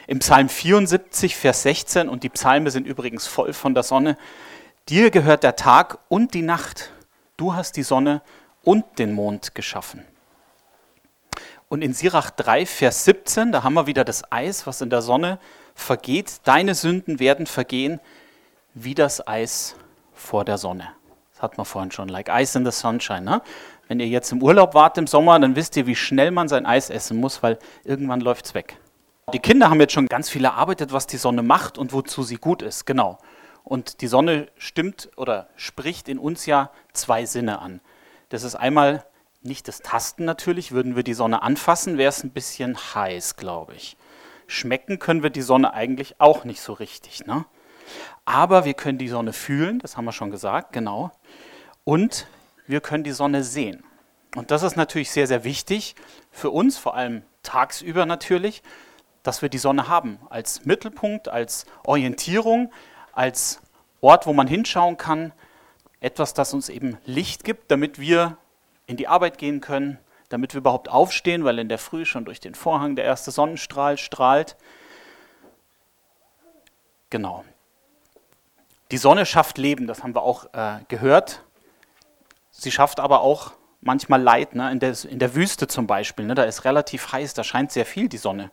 Im 0.06 0.20
Psalm 0.20 0.48
74, 0.48 1.36
Vers 1.36 1.62
16, 1.62 2.08
und 2.08 2.22
die 2.22 2.28
Psalme 2.28 2.70
sind 2.70 2.86
übrigens 2.86 3.26
voll 3.26 3.52
von 3.52 3.74
der 3.74 3.82
Sonne, 3.82 4.16
Dir 4.88 5.10
gehört 5.10 5.44
der 5.44 5.54
Tag 5.54 5.98
und 6.08 6.34
die 6.34 6.42
Nacht. 6.42 6.90
Du 7.36 7.54
hast 7.54 7.76
die 7.76 7.84
Sonne 7.84 8.20
und 8.64 8.98
den 8.98 9.12
Mond 9.12 9.54
geschaffen. 9.54 10.04
Und 11.68 11.82
in 11.82 11.94
Sirach 11.94 12.30
3, 12.30 12.66
Vers 12.66 13.04
17, 13.04 13.52
da 13.52 13.62
haben 13.62 13.74
wir 13.74 13.86
wieder 13.86 14.04
das 14.04 14.30
Eis, 14.32 14.66
was 14.66 14.80
in 14.80 14.90
der 14.90 15.00
Sonne 15.00 15.38
vergeht. 15.74 16.40
Deine 16.44 16.74
Sünden 16.74 17.20
werden 17.20 17.46
vergehen 17.46 18.00
wie 18.74 18.94
das 18.94 19.26
Eis 19.26 19.76
vor 20.12 20.44
der 20.44 20.58
Sonne. 20.58 20.88
Hat 21.42 21.56
man 21.56 21.66
vorhin 21.66 21.90
schon, 21.90 22.08
like 22.08 22.28
ice 22.30 22.56
in 22.56 22.64
the 22.64 22.70
sunshine. 22.70 23.22
Ne? 23.22 23.42
Wenn 23.88 23.98
ihr 23.98 24.06
jetzt 24.06 24.30
im 24.30 24.40
Urlaub 24.42 24.74
wart 24.74 24.96
im 24.96 25.08
Sommer, 25.08 25.38
dann 25.40 25.56
wisst 25.56 25.76
ihr, 25.76 25.88
wie 25.88 25.96
schnell 25.96 26.30
man 26.30 26.46
sein 26.46 26.66
Eis 26.66 26.88
essen 26.88 27.18
muss, 27.18 27.42
weil 27.42 27.58
irgendwann 27.84 28.20
läuft 28.20 28.46
es 28.46 28.54
weg. 28.54 28.76
Die 29.32 29.40
Kinder 29.40 29.68
haben 29.68 29.80
jetzt 29.80 29.92
schon 29.92 30.06
ganz 30.06 30.30
viel 30.30 30.44
erarbeitet, 30.44 30.92
was 30.92 31.08
die 31.08 31.16
Sonne 31.16 31.42
macht 31.42 31.78
und 31.78 31.92
wozu 31.92 32.22
sie 32.22 32.36
gut 32.36 32.62
ist. 32.62 32.86
Genau. 32.86 33.18
Und 33.64 34.02
die 34.02 34.06
Sonne 34.06 34.48
stimmt 34.56 35.10
oder 35.16 35.48
spricht 35.56 36.08
in 36.08 36.20
uns 36.20 36.46
ja 36.46 36.70
zwei 36.92 37.26
Sinne 37.26 37.58
an. 37.58 37.80
Das 38.28 38.44
ist 38.44 38.54
einmal 38.54 39.04
nicht 39.42 39.66
das 39.66 39.80
Tasten 39.80 40.24
natürlich, 40.24 40.70
würden 40.70 40.94
wir 40.94 41.02
die 41.02 41.14
Sonne 41.14 41.42
anfassen, 41.42 41.98
wäre 41.98 42.10
es 42.10 42.22
ein 42.22 42.30
bisschen 42.30 42.76
heiß, 42.76 43.34
glaube 43.34 43.74
ich. 43.74 43.96
Schmecken 44.46 45.00
können 45.00 45.24
wir 45.24 45.30
die 45.30 45.42
Sonne 45.42 45.74
eigentlich 45.74 46.20
auch 46.20 46.44
nicht 46.44 46.60
so 46.60 46.72
richtig. 46.72 47.26
Ne? 47.26 47.46
Aber 48.24 48.64
wir 48.64 48.74
können 48.74 48.98
die 48.98 49.08
Sonne 49.08 49.32
fühlen, 49.32 49.78
das 49.78 49.96
haben 49.96 50.04
wir 50.04 50.12
schon 50.12 50.30
gesagt, 50.30 50.72
genau. 50.72 51.10
Und 51.84 52.26
wir 52.66 52.80
können 52.80 53.04
die 53.04 53.12
Sonne 53.12 53.42
sehen. 53.42 53.84
Und 54.36 54.50
das 54.50 54.62
ist 54.62 54.76
natürlich 54.76 55.10
sehr, 55.10 55.26
sehr 55.26 55.44
wichtig 55.44 55.94
für 56.30 56.50
uns, 56.50 56.78
vor 56.78 56.96
allem 56.96 57.22
tagsüber 57.42 58.06
natürlich, 58.06 58.62
dass 59.22 59.42
wir 59.42 59.48
die 59.48 59.58
Sonne 59.58 59.88
haben 59.88 60.18
als 60.30 60.64
Mittelpunkt, 60.64 61.28
als 61.28 61.66
Orientierung, 61.84 62.72
als 63.12 63.60
Ort, 64.00 64.26
wo 64.26 64.32
man 64.32 64.46
hinschauen 64.46 64.96
kann, 64.96 65.32
etwas, 66.00 66.34
das 66.34 66.54
uns 66.54 66.68
eben 66.68 66.98
Licht 67.04 67.44
gibt, 67.44 67.70
damit 67.70 68.00
wir 68.00 68.36
in 68.86 68.96
die 68.96 69.06
Arbeit 69.06 69.38
gehen 69.38 69.60
können, 69.60 69.98
damit 70.28 70.54
wir 70.54 70.58
überhaupt 70.58 70.88
aufstehen, 70.88 71.44
weil 71.44 71.58
in 71.58 71.68
der 71.68 71.78
Früh 71.78 72.04
schon 72.04 72.24
durch 72.24 72.40
den 72.40 72.54
Vorhang 72.54 72.96
der 72.96 73.04
erste 73.04 73.30
Sonnenstrahl 73.30 73.98
strahlt. 73.98 74.56
Genau. 77.10 77.44
Die 78.92 78.98
Sonne 78.98 79.24
schafft 79.24 79.56
Leben, 79.56 79.86
das 79.86 80.02
haben 80.02 80.14
wir 80.14 80.22
auch 80.22 80.52
äh, 80.52 80.80
gehört. 80.88 81.42
Sie 82.50 82.70
schafft 82.70 83.00
aber 83.00 83.22
auch 83.22 83.52
manchmal 83.80 84.20
Leid. 84.20 84.54
Ne? 84.54 84.70
In, 84.70 84.80
der, 84.80 84.94
in 85.08 85.18
der 85.18 85.34
Wüste 85.34 85.66
zum 85.66 85.86
Beispiel, 85.86 86.26
ne? 86.26 86.34
da 86.34 86.44
ist 86.44 86.66
relativ 86.66 87.10
heiß, 87.10 87.32
da 87.32 87.42
scheint 87.42 87.72
sehr 87.72 87.86
viel 87.86 88.10
die 88.10 88.18
Sonne. 88.18 88.50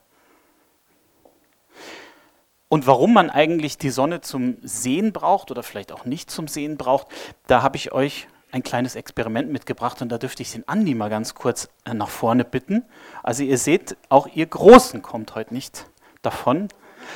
Und 2.69 2.87
warum 2.87 3.13
man 3.13 3.29
eigentlich 3.29 3.77
die 3.77 3.89
Sonne 3.89 4.21
zum 4.21 4.57
Sehen 4.61 5.11
braucht 5.11 5.51
oder 5.51 5.61
vielleicht 5.61 5.91
auch 5.91 6.05
nicht 6.05 6.31
zum 6.31 6.47
Sehen 6.47 6.77
braucht, 6.77 7.07
da 7.47 7.61
habe 7.61 7.75
ich 7.75 7.91
euch 7.91 8.27
ein 8.51 8.63
kleines 8.63 8.95
Experiment 8.95 9.51
mitgebracht 9.51 10.01
und 10.01 10.07
da 10.09 10.17
dürfte 10.17 10.41
ich 10.41 10.53
den 10.53 10.65
Andi 10.69 10.95
mal 10.95 11.09
ganz 11.09 11.35
kurz 11.35 11.67
äh, 11.83 11.93
nach 11.93 12.09
vorne 12.09 12.45
bitten. 12.45 12.85
Also 13.23 13.43
ihr 13.43 13.57
seht, 13.57 13.97
auch 14.07 14.25
ihr 14.27 14.45
Großen 14.45 15.01
kommt 15.01 15.35
heute 15.35 15.53
nicht 15.53 15.87
davon. 16.21 16.69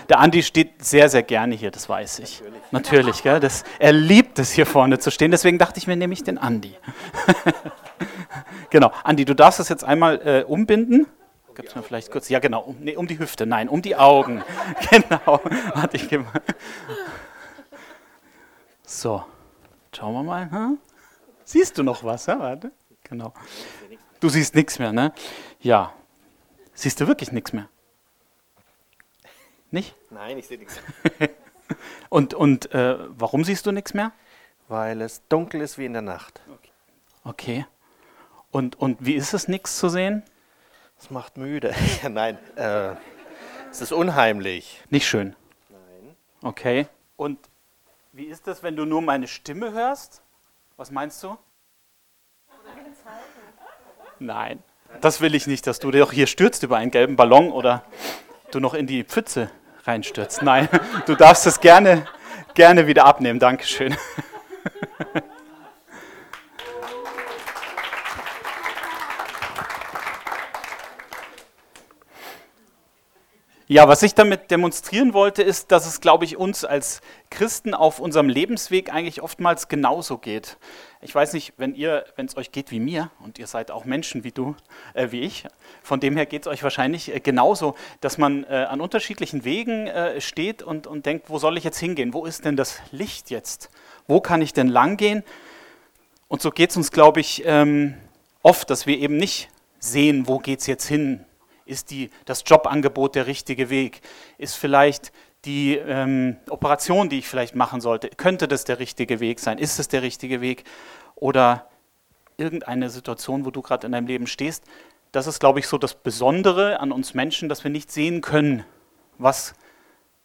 Der 0.10 0.20
Andi 0.20 0.44
steht 0.44 0.84
sehr, 0.84 1.10
sehr 1.10 1.24
gerne 1.24 1.56
hier, 1.56 1.72
das 1.72 1.88
weiß 1.88 2.20
ich. 2.20 2.42
Natürlich, 2.42 2.72
Natürlich 2.72 3.24
gell? 3.24 3.40
Das, 3.40 3.64
er 3.80 3.94
liebt 3.94 4.40
es, 4.40 4.52
hier 4.52 4.66
vorne 4.66 5.00
zu 5.00 5.12
stehen, 5.12 5.32
deswegen 5.32 5.58
dachte 5.58 5.80
ich 5.80 5.88
mir, 5.88 5.96
nehme 5.96 6.14
ich 6.14 6.24
den 6.24 6.38
Andi. 6.38 6.76
genau, 8.70 8.92
Andi, 9.04 9.26
du 9.26 9.34
darfst 9.34 9.60
das 9.60 9.70
jetzt 9.70 9.84
einmal 9.84 10.22
äh, 10.26 10.44
umbinden. 10.44 11.08
Gibt 11.56 11.70
es 11.70 11.76
mir 11.76 11.84
vielleicht 11.84 12.12
kurz? 12.12 12.30
Ja, 12.30 12.40
genau. 12.40 12.62
Um, 12.62 12.78
nee, 12.80 12.96
um 12.96 13.08
die 13.08 13.20
Hüfte. 13.20 13.46
Nein, 13.46 13.70
um 13.70 13.82
die 13.82 13.96
Augen. 13.96 14.44
genau. 14.90 15.40
Warte, 15.76 15.98
ich 15.98 16.12
mal. 16.12 16.42
So, 18.84 19.24
schauen 19.96 20.14
wir 20.14 20.24
mal. 20.24 20.52
Hm? 20.52 20.80
Siehst 21.44 21.78
du 21.78 21.84
noch 21.84 22.04
was? 22.04 22.26
Ja? 22.26 22.40
Warte. 22.40 22.72
Genau. 23.04 23.34
Du 24.20 24.30
siehst 24.30 24.56
nichts 24.56 24.80
mehr, 24.80 24.92
ne? 24.92 25.14
Ja. 25.60 25.94
Siehst 26.74 27.00
du 27.02 27.08
wirklich 27.08 27.32
nichts 27.32 27.54
mehr? 27.54 27.68
Nicht? 29.74 29.96
Nein, 30.12 30.38
ich 30.38 30.46
sehe 30.46 30.60
nichts. 30.60 30.80
und 32.10 32.36
und 32.36 32.72
äh, 32.76 32.96
warum 33.10 33.44
siehst 33.44 33.66
du 33.66 33.72
nichts 33.72 33.96
mehr? 33.96 34.12
Weil 34.68 35.02
es 35.02 35.28
dunkel 35.30 35.62
ist 35.62 35.80
wie 35.80 35.86
in 35.86 35.94
der 35.94 36.04
Nacht. 36.04 36.42
Okay. 37.24 37.66
Und, 38.52 38.80
und 38.80 39.04
wie 39.04 39.16
ist 39.16 39.34
es, 39.34 39.48
nichts 39.48 39.80
zu 39.80 39.90
sehen? 39.90 40.22
Es 41.00 41.10
macht 41.10 41.38
müde. 41.38 41.74
Nein, 42.08 42.38
äh, 42.56 42.94
es 43.72 43.82
ist 43.82 43.92
unheimlich. 43.92 44.80
Nicht 44.92 45.08
schön. 45.08 45.36
Nein. 45.70 46.16
Okay. 46.44 46.88
Und 47.18 47.40
wie 48.12 48.26
ist 48.26 48.46
das, 48.46 48.62
wenn 48.62 48.76
du 48.76 48.86
nur 48.86 49.02
meine 49.02 49.28
Stimme 49.28 49.72
hörst? 49.72 50.22
Was 50.78 50.92
meinst 50.92 51.24
du? 51.24 51.36
Nein, 54.20 54.62
das 55.02 55.20
will 55.20 55.34
ich 55.34 55.48
nicht, 55.48 55.66
dass 55.66 55.80
du 55.80 55.90
dir 55.90 56.04
auch 56.04 56.12
hier 56.12 56.28
stürzt 56.28 56.62
über 56.62 56.78
einen 56.78 56.92
gelben 56.92 57.16
Ballon 57.16 57.52
oder 57.52 57.84
du 58.52 58.60
noch 58.60 58.76
in 58.76 58.86
die 58.86 59.04
Pfütze 59.04 59.50
reinstürzt. 59.86 60.42
Nein, 60.42 60.70
du 61.06 61.16
darfst 61.16 61.46
es 61.48 61.60
gerne, 61.60 62.06
gerne 62.54 62.88
wieder 62.88 63.06
abnehmen. 63.06 63.40
Dankeschön. 63.40 63.96
Ja, 73.68 73.88
was 73.88 74.04
ich 74.04 74.14
damit 74.14 74.52
demonstrieren 74.52 75.14
wollte, 75.14 75.42
ist, 75.42 75.72
dass 75.72 75.88
es, 75.88 76.02
glaube 76.02 76.26
ich, 76.26 76.36
uns 76.36 76.66
als 76.66 77.00
Christen 77.30 77.74
auf 77.74 78.00
unserem 78.00 78.28
Lebensweg 78.28 78.94
eigentlich 78.94 79.22
oftmals 79.22 79.70
genauso 79.70 80.18
geht. 80.18 80.58
Ich 81.02 81.16
weiß 81.16 81.32
nicht, 81.32 81.54
wenn 81.56 81.74
ihr, 81.74 82.04
wenn 82.18 82.26
es 82.26 82.36
euch 82.36 82.52
geht 82.52 82.72
wie 82.72 82.82
mir, 82.82 83.10
und 83.24 83.40
ihr 83.40 83.48
seid 83.48 83.72
auch 83.72 83.86
Menschen 83.86 84.26
wie 84.26 84.34
du, 84.34 84.58
äh, 84.94 85.12
wie 85.12 85.22
ich, 85.22 85.46
von 85.82 86.02
dem 86.02 86.18
her 86.18 86.26
geht 86.26 86.42
es 86.42 86.48
euch 86.48 86.62
wahrscheinlich 86.62 87.16
äh, 87.16 87.22
genauso, 87.22 87.76
dass 88.02 88.18
man 88.18 88.44
äh, 88.44 88.68
an 88.70 88.82
unterschiedlichen 88.82 89.46
Wegen 89.46 89.88
äh, 89.88 90.20
steht 90.20 90.62
und, 90.62 90.86
und 90.86 91.06
denkt, 91.06 91.30
wo 91.30 91.38
soll 91.38 91.58
ich 91.58 91.64
jetzt 91.64 91.80
hingehen? 91.80 92.14
Wo 92.14 92.26
ist 92.26 92.44
denn 92.44 92.58
das 92.58 92.82
Licht 92.92 93.30
jetzt? 93.30 93.70
Wo 94.08 94.20
kann 94.20 94.42
ich 94.42 94.52
denn 94.52 94.68
langgehen? 94.68 95.24
Und 96.28 96.42
so 96.42 96.52
geht 96.52 96.72
es 96.72 96.78
uns, 96.78 96.92
glaube 96.92 97.22
ich, 97.22 97.44
ähm, 97.46 97.96
oft, 98.42 98.70
dass 98.70 98.88
wir 98.88 98.98
eben 98.98 99.16
nicht 99.16 99.48
sehen, 99.80 100.28
wo 100.28 100.40
geht 100.40 100.60
es 100.60 100.68
jetzt 100.68 100.86
hin? 100.86 101.24
Ist 101.66 101.92
die, 101.92 102.10
das 102.26 102.44
Jobangebot 102.46 103.16
der 103.16 103.28
richtige 103.28 103.70
Weg? 103.70 104.02
Ist 104.38 104.56
vielleicht 104.56 105.12
die 105.46 105.76
ähm, 105.76 106.38
Operation, 106.50 107.10
die 107.10 107.20
ich 107.20 107.28
vielleicht 107.28 107.56
machen 107.56 107.82
sollte, 107.82 108.10
könnte 108.10 108.48
das 108.48 108.64
der 108.64 108.80
richtige 108.80 109.20
Weg 109.20 109.40
sein? 109.40 109.58
Ist 109.58 109.80
es 109.80 109.88
der 109.88 110.02
richtige 110.02 110.42
Weg? 110.42 110.64
Oder 111.16 111.68
irgendeine 112.38 112.90
Situation, 112.90 113.46
wo 113.46 113.52
du 113.52 113.62
gerade 113.62 113.86
in 113.86 113.92
deinem 113.92 114.08
Leben 114.08 114.28
stehst? 114.28 114.64
Das 115.12 115.28
ist, 115.28 115.40
glaube 115.40 115.60
ich, 115.60 115.68
so 115.68 115.78
das 115.78 115.96
Besondere 115.96 116.80
an 116.80 116.92
uns 116.92 117.14
Menschen, 117.14 117.50
dass 117.50 117.64
wir 117.64 117.72
nicht 117.72 117.92
sehen 117.92 118.22
können, 118.22 118.66
was 119.18 119.54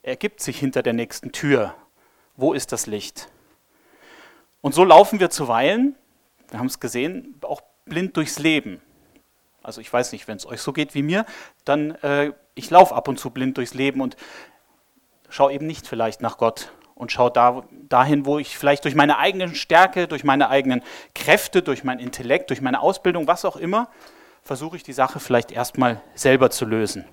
ergibt 0.02 0.40
sich 0.40 0.58
hinter 0.58 0.82
der 0.82 0.94
nächsten 0.94 1.32
Tür. 1.32 1.74
Wo 2.36 2.52
ist 2.52 2.72
das 2.72 2.86
Licht? 2.86 3.28
Und 4.60 4.74
so 4.74 4.84
laufen 4.84 5.20
wir 5.20 5.30
zuweilen, 5.30 5.94
wir 6.50 6.58
haben 6.58 6.66
es 6.66 6.80
gesehen, 6.80 7.38
auch 7.42 7.60
blind 7.84 8.16
durchs 8.16 8.38
Leben. 8.38 8.80
Also 9.68 9.82
ich 9.82 9.92
weiß 9.92 10.12
nicht, 10.12 10.26
wenn 10.28 10.38
es 10.38 10.46
euch 10.46 10.62
so 10.62 10.72
geht 10.72 10.94
wie 10.94 11.02
mir, 11.02 11.26
dann 11.66 11.90
äh, 11.96 12.32
ich 12.54 12.70
laufe 12.70 12.94
ab 12.94 13.06
und 13.06 13.20
zu 13.20 13.28
blind 13.28 13.58
durchs 13.58 13.74
Leben 13.74 14.00
und 14.00 14.16
schaue 15.28 15.52
eben 15.52 15.66
nicht 15.66 15.86
vielleicht 15.86 16.22
nach 16.22 16.38
Gott 16.38 16.72
und 16.94 17.12
schaue 17.12 17.30
da, 17.30 17.62
dahin, 17.70 18.24
wo 18.24 18.38
ich 18.38 18.56
vielleicht 18.56 18.84
durch 18.84 18.94
meine 18.94 19.18
eigenen 19.18 19.54
Stärke, 19.54 20.08
durch 20.08 20.24
meine 20.24 20.48
eigenen 20.48 20.82
Kräfte, 21.14 21.60
durch 21.60 21.84
mein 21.84 21.98
Intellekt, 21.98 22.48
durch 22.48 22.62
meine 22.62 22.80
Ausbildung, 22.80 23.26
was 23.26 23.44
auch 23.44 23.56
immer, 23.56 23.90
versuche 24.42 24.74
ich 24.74 24.84
die 24.84 24.94
Sache 24.94 25.20
vielleicht 25.20 25.52
erstmal 25.52 26.00
selber 26.14 26.48
zu 26.48 26.64
lösen. 26.64 27.04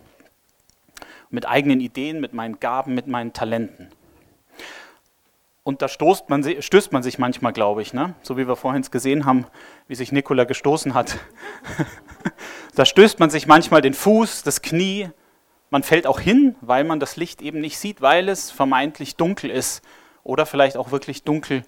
mit 1.29 1.45
eigenen 1.45 1.81
Ideen, 1.81 2.21
mit 2.21 2.33
meinen 2.33 2.61
Gaben, 2.61 2.95
mit 2.95 3.07
meinen 3.07 3.33
Talenten. 3.33 3.89
Und 5.65 5.81
da 5.81 5.87
stoßt 5.87 6.29
man, 6.29 6.43
stößt 6.61 6.91
man 6.91 7.01
sich 7.01 7.17
manchmal, 7.17 7.51
glaube 7.51 7.81
ich, 7.81 7.91
ne? 7.91 8.13
so 8.21 8.37
wie 8.37 8.47
wir 8.47 8.55
vorhin 8.55 8.83
gesehen 8.83 9.25
haben, 9.25 9.47
wie 9.87 9.95
sich 9.95 10.11
Nikola 10.11 10.43
gestoßen 10.43 10.93
hat. 10.93 11.17
da 12.75 12.85
stößt 12.85 13.19
man 13.19 13.31
sich 13.31 13.47
manchmal 13.47 13.81
den 13.81 13.95
Fuß, 13.95 14.43
das 14.43 14.61
Knie, 14.61 15.09
man 15.71 15.81
fällt 15.81 16.05
auch 16.05 16.19
hin, 16.19 16.55
weil 16.61 16.83
man 16.83 16.99
das 16.99 17.15
Licht 17.15 17.41
eben 17.41 17.61
nicht 17.61 17.79
sieht, 17.79 17.99
weil 17.99 18.29
es 18.29 18.51
vermeintlich 18.51 19.15
dunkel 19.15 19.49
ist 19.49 19.83
oder 20.23 20.45
vielleicht 20.45 20.77
auch 20.77 20.91
wirklich 20.91 21.23
dunkel, 21.23 21.63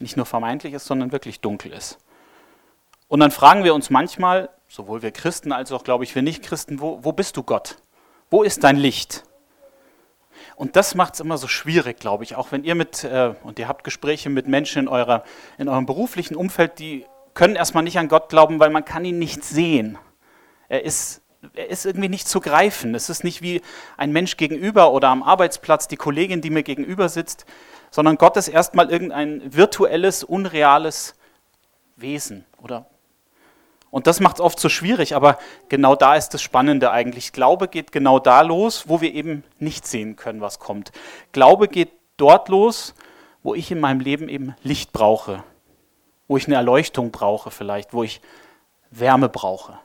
nicht 0.00 0.16
nur 0.16 0.26
vermeintlich 0.26 0.74
ist, 0.74 0.86
sondern 0.86 1.12
wirklich 1.12 1.40
dunkel 1.40 1.72
ist. 1.72 2.00
Und 3.06 3.20
dann 3.20 3.30
fragen 3.30 3.62
wir 3.62 3.72
uns 3.72 3.88
manchmal, 3.88 4.50
sowohl 4.66 5.02
wir 5.02 5.12
Christen 5.12 5.52
als 5.52 5.70
auch, 5.70 5.84
glaube 5.84 6.02
ich, 6.02 6.12
wir 6.12 6.22
Nicht-Christen, 6.22 6.80
wo, 6.80 7.04
wo 7.04 7.12
bist 7.12 7.36
du 7.36 7.44
Gott? 7.44 7.76
Wo 8.30 8.42
ist 8.42 8.64
dein 8.64 8.76
Licht? 8.76 9.22
Und 10.58 10.74
das 10.74 10.96
macht 10.96 11.14
es 11.14 11.20
immer 11.20 11.38
so 11.38 11.46
schwierig, 11.46 12.00
glaube 12.00 12.24
ich, 12.24 12.34
auch 12.34 12.50
wenn 12.50 12.64
ihr 12.64 12.74
mit, 12.74 13.04
äh, 13.04 13.32
und 13.44 13.60
ihr 13.60 13.68
habt 13.68 13.84
Gespräche 13.84 14.28
mit 14.28 14.48
Menschen 14.48 14.82
in, 14.82 14.88
eurer, 14.88 15.22
in 15.56 15.68
eurem 15.68 15.86
beruflichen 15.86 16.34
Umfeld, 16.34 16.80
die 16.80 17.06
können 17.32 17.54
erstmal 17.54 17.84
nicht 17.84 17.96
an 17.96 18.08
Gott 18.08 18.28
glauben, 18.28 18.58
weil 18.58 18.70
man 18.70 18.84
kann 18.84 19.04
ihn 19.04 19.20
nicht 19.20 19.44
sehen. 19.44 19.98
Er 20.68 20.82
ist, 20.82 21.22
er 21.54 21.70
ist 21.70 21.86
irgendwie 21.86 22.08
nicht 22.08 22.26
zu 22.26 22.40
greifen. 22.40 22.96
Es 22.96 23.08
ist 23.08 23.22
nicht 23.22 23.40
wie 23.40 23.62
ein 23.96 24.10
Mensch 24.10 24.36
gegenüber 24.36 24.92
oder 24.92 25.10
am 25.10 25.22
Arbeitsplatz 25.22 25.86
die 25.86 25.96
Kollegin, 25.96 26.40
die 26.40 26.50
mir 26.50 26.64
gegenüber 26.64 27.08
sitzt, 27.08 27.46
sondern 27.92 28.16
Gott 28.16 28.36
ist 28.36 28.48
erstmal 28.48 28.90
irgendein 28.90 29.54
virtuelles, 29.54 30.24
unreales 30.24 31.14
Wesen 31.94 32.44
oder 32.60 32.90
und 33.90 34.06
das 34.06 34.20
macht 34.20 34.36
es 34.36 34.40
oft 34.40 34.60
so 34.60 34.68
schwierig, 34.68 35.14
aber 35.14 35.38
genau 35.68 35.94
da 35.94 36.14
ist 36.14 36.30
das 36.30 36.42
Spannende 36.42 36.90
eigentlich. 36.90 37.32
Glaube 37.32 37.68
geht 37.68 37.90
genau 37.90 38.18
da 38.18 38.42
los, 38.42 38.88
wo 38.88 39.00
wir 39.00 39.14
eben 39.14 39.44
nicht 39.58 39.86
sehen 39.86 40.16
können, 40.16 40.40
was 40.40 40.58
kommt. 40.58 40.92
Glaube 41.32 41.68
geht 41.68 41.92
dort 42.16 42.48
los, 42.48 42.94
wo 43.42 43.54
ich 43.54 43.70
in 43.70 43.80
meinem 43.80 44.00
Leben 44.00 44.28
eben 44.28 44.54
Licht 44.62 44.92
brauche, 44.92 45.42
wo 46.26 46.36
ich 46.36 46.46
eine 46.46 46.56
Erleuchtung 46.56 47.10
brauche 47.10 47.50
vielleicht, 47.50 47.94
wo 47.94 48.02
ich 48.02 48.20
Wärme 48.90 49.28
brauche. 49.28 49.78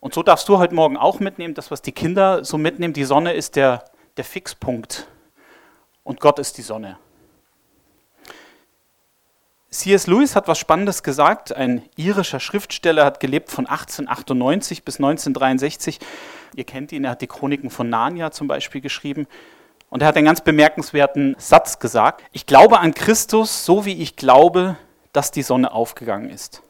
Und 0.00 0.12
so 0.12 0.22
darfst 0.22 0.48
du 0.48 0.58
heute 0.58 0.74
Morgen 0.74 0.96
auch 0.96 1.20
mitnehmen, 1.20 1.54
das, 1.54 1.70
was 1.70 1.80
die 1.80 1.92
Kinder 1.92 2.44
so 2.44 2.58
mitnehmen. 2.58 2.92
Die 2.92 3.04
Sonne 3.04 3.32
ist 3.32 3.56
der, 3.56 3.84
der 4.16 4.24
Fixpunkt 4.24 5.06
und 6.02 6.20
Gott 6.20 6.38
ist 6.38 6.58
die 6.58 6.62
Sonne. 6.62 6.98
C.S. 9.74 10.06
Lewis 10.06 10.36
hat 10.36 10.46
was 10.46 10.60
Spannendes 10.60 11.02
gesagt. 11.02 11.52
Ein 11.52 11.82
irischer 11.96 12.38
Schriftsteller 12.38 13.04
hat 13.04 13.18
gelebt 13.18 13.50
von 13.50 13.66
1898 13.66 14.84
bis 14.84 14.98
1963. 14.98 15.98
Ihr 16.54 16.62
kennt 16.62 16.92
ihn, 16.92 17.02
er 17.02 17.10
hat 17.10 17.22
die 17.22 17.26
Chroniken 17.26 17.70
von 17.70 17.90
Narnia 17.90 18.30
zum 18.30 18.46
Beispiel 18.46 18.80
geschrieben. 18.80 19.26
Und 19.90 20.00
er 20.00 20.06
hat 20.06 20.16
einen 20.16 20.26
ganz 20.26 20.42
bemerkenswerten 20.42 21.34
Satz 21.38 21.80
gesagt. 21.80 22.22
Ich 22.30 22.46
glaube 22.46 22.78
an 22.78 22.94
Christus, 22.94 23.64
so 23.64 23.84
wie 23.84 24.00
ich 24.00 24.14
glaube, 24.14 24.76
dass 25.12 25.32
die 25.32 25.42
Sonne 25.42 25.72
aufgegangen 25.72 26.30
ist. 26.30 26.62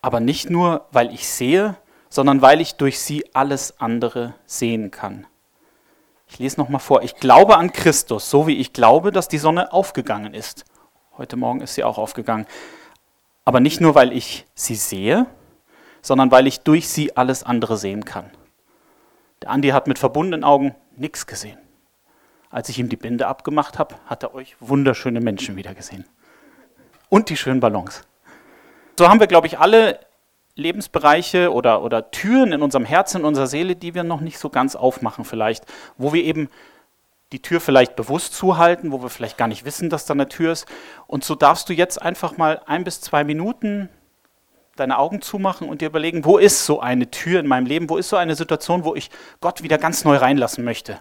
Aber 0.00 0.20
nicht 0.20 0.50
nur, 0.50 0.86
weil 0.92 1.12
ich 1.12 1.28
sehe, 1.28 1.74
sondern 2.10 2.42
weil 2.42 2.60
ich 2.60 2.76
durch 2.76 3.00
sie 3.00 3.24
alles 3.34 3.80
andere 3.80 4.34
sehen 4.46 4.92
kann. 4.92 5.26
Ich 6.28 6.38
lese 6.38 6.60
nochmal 6.60 6.80
vor. 6.80 7.02
Ich 7.02 7.16
glaube 7.16 7.56
an 7.56 7.72
Christus, 7.72 8.30
so 8.30 8.46
wie 8.46 8.58
ich 8.58 8.72
glaube, 8.72 9.10
dass 9.10 9.26
die 9.26 9.38
Sonne 9.38 9.72
aufgegangen 9.72 10.32
ist. 10.32 10.64
Heute 11.20 11.36
Morgen 11.36 11.60
ist 11.60 11.74
sie 11.74 11.84
auch 11.84 11.98
aufgegangen. 11.98 12.46
Aber 13.44 13.60
nicht 13.60 13.82
nur, 13.82 13.94
weil 13.94 14.10
ich 14.10 14.46
sie 14.54 14.74
sehe, 14.74 15.26
sondern 16.00 16.30
weil 16.30 16.46
ich 16.46 16.60
durch 16.60 16.88
sie 16.88 17.14
alles 17.14 17.42
andere 17.44 17.76
sehen 17.76 18.06
kann. 18.06 18.30
Der 19.42 19.50
Andi 19.50 19.68
hat 19.68 19.86
mit 19.86 19.98
verbundenen 19.98 20.44
Augen 20.44 20.74
nichts 20.96 21.26
gesehen. 21.26 21.58
Als 22.48 22.70
ich 22.70 22.78
ihm 22.78 22.88
die 22.88 22.96
Binde 22.96 23.26
abgemacht 23.26 23.78
habe, 23.78 23.96
hat 24.06 24.22
er 24.22 24.34
euch 24.34 24.56
wunderschöne 24.60 25.20
Menschen 25.20 25.56
wieder 25.56 25.74
gesehen. 25.74 26.06
Und 27.10 27.28
die 27.28 27.36
schönen 27.36 27.60
Ballons. 27.60 28.02
So 28.98 29.06
haben 29.06 29.20
wir, 29.20 29.26
glaube 29.26 29.46
ich, 29.46 29.58
alle 29.58 30.00
Lebensbereiche 30.54 31.52
oder, 31.52 31.82
oder 31.82 32.10
Türen 32.10 32.52
in 32.52 32.62
unserem 32.62 32.86
Herzen, 32.86 33.18
in 33.18 33.26
unserer 33.26 33.46
Seele, 33.46 33.76
die 33.76 33.94
wir 33.94 34.04
noch 34.04 34.22
nicht 34.22 34.38
so 34.38 34.48
ganz 34.48 34.74
aufmachen 34.74 35.26
vielleicht, 35.26 35.66
wo 35.98 36.14
wir 36.14 36.24
eben 36.24 36.48
die 37.32 37.42
Tür 37.42 37.60
vielleicht 37.60 37.96
bewusst 37.96 38.34
zuhalten, 38.34 38.92
wo 38.92 39.02
wir 39.02 39.08
vielleicht 39.08 39.38
gar 39.38 39.48
nicht 39.48 39.64
wissen, 39.64 39.88
dass 39.88 40.04
da 40.04 40.14
eine 40.14 40.28
Tür 40.28 40.52
ist. 40.52 40.66
Und 41.06 41.24
so 41.24 41.34
darfst 41.34 41.68
du 41.68 41.72
jetzt 41.72 42.00
einfach 42.02 42.36
mal 42.36 42.60
ein 42.66 42.84
bis 42.84 43.00
zwei 43.00 43.24
Minuten 43.24 43.88
deine 44.76 44.98
Augen 44.98 45.20
zumachen 45.20 45.68
und 45.68 45.80
dir 45.80 45.86
überlegen, 45.86 46.24
wo 46.24 46.38
ist 46.38 46.64
so 46.64 46.80
eine 46.80 47.10
Tür 47.10 47.40
in 47.40 47.46
meinem 47.46 47.66
Leben, 47.66 47.88
wo 47.88 47.98
ist 47.98 48.08
so 48.08 48.16
eine 48.16 48.34
Situation, 48.34 48.84
wo 48.84 48.94
ich 48.94 49.10
Gott 49.40 49.62
wieder 49.62 49.78
ganz 49.78 50.04
neu 50.04 50.16
reinlassen 50.16 50.64
möchte. 50.64 51.00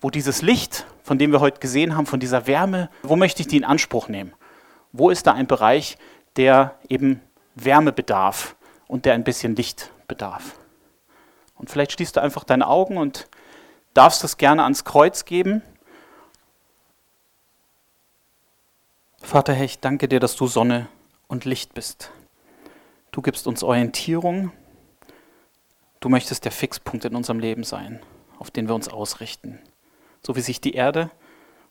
Wo 0.00 0.10
dieses 0.10 0.42
Licht, 0.42 0.86
von 1.02 1.18
dem 1.18 1.32
wir 1.32 1.40
heute 1.40 1.60
gesehen 1.60 1.96
haben, 1.96 2.06
von 2.06 2.20
dieser 2.20 2.46
Wärme, 2.46 2.90
wo 3.02 3.16
möchte 3.16 3.42
ich 3.42 3.48
die 3.48 3.56
in 3.56 3.64
Anspruch 3.64 4.08
nehmen? 4.08 4.34
Wo 4.92 5.10
ist 5.10 5.26
da 5.26 5.32
ein 5.32 5.46
Bereich, 5.46 5.98
der 6.36 6.76
eben 6.88 7.20
Wärme 7.54 7.92
bedarf 7.92 8.56
und 8.86 9.04
der 9.04 9.14
ein 9.14 9.24
bisschen 9.24 9.56
Licht 9.56 9.90
bedarf? 10.06 10.54
Und 11.56 11.70
vielleicht 11.70 11.92
schließt 11.92 12.16
du 12.16 12.22
einfach 12.22 12.44
deine 12.44 12.66
Augen 12.66 12.96
und 12.96 13.28
darfst 13.94 14.22
das 14.24 14.36
gerne 14.36 14.62
ans 14.64 14.84
Kreuz 14.84 15.24
geben. 15.24 15.62
Vater 19.18 19.52
Herr, 19.52 19.64
ich 19.64 19.80
danke 19.80 20.08
dir, 20.08 20.20
dass 20.20 20.36
du 20.36 20.46
Sonne 20.46 20.88
und 21.28 21.44
Licht 21.44 21.74
bist. 21.74 22.10
Du 23.12 23.22
gibst 23.22 23.46
uns 23.46 23.62
Orientierung. 23.62 24.52
Du 26.00 26.08
möchtest 26.08 26.44
der 26.44 26.52
Fixpunkt 26.52 27.04
in 27.04 27.14
unserem 27.14 27.38
Leben 27.38 27.64
sein, 27.64 28.00
auf 28.38 28.50
den 28.50 28.68
wir 28.68 28.74
uns 28.74 28.88
ausrichten. 28.88 29.58
So 30.22 30.36
wie 30.36 30.40
sich 30.40 30.60
die 30.60 30.74
Erde 30.74 31.10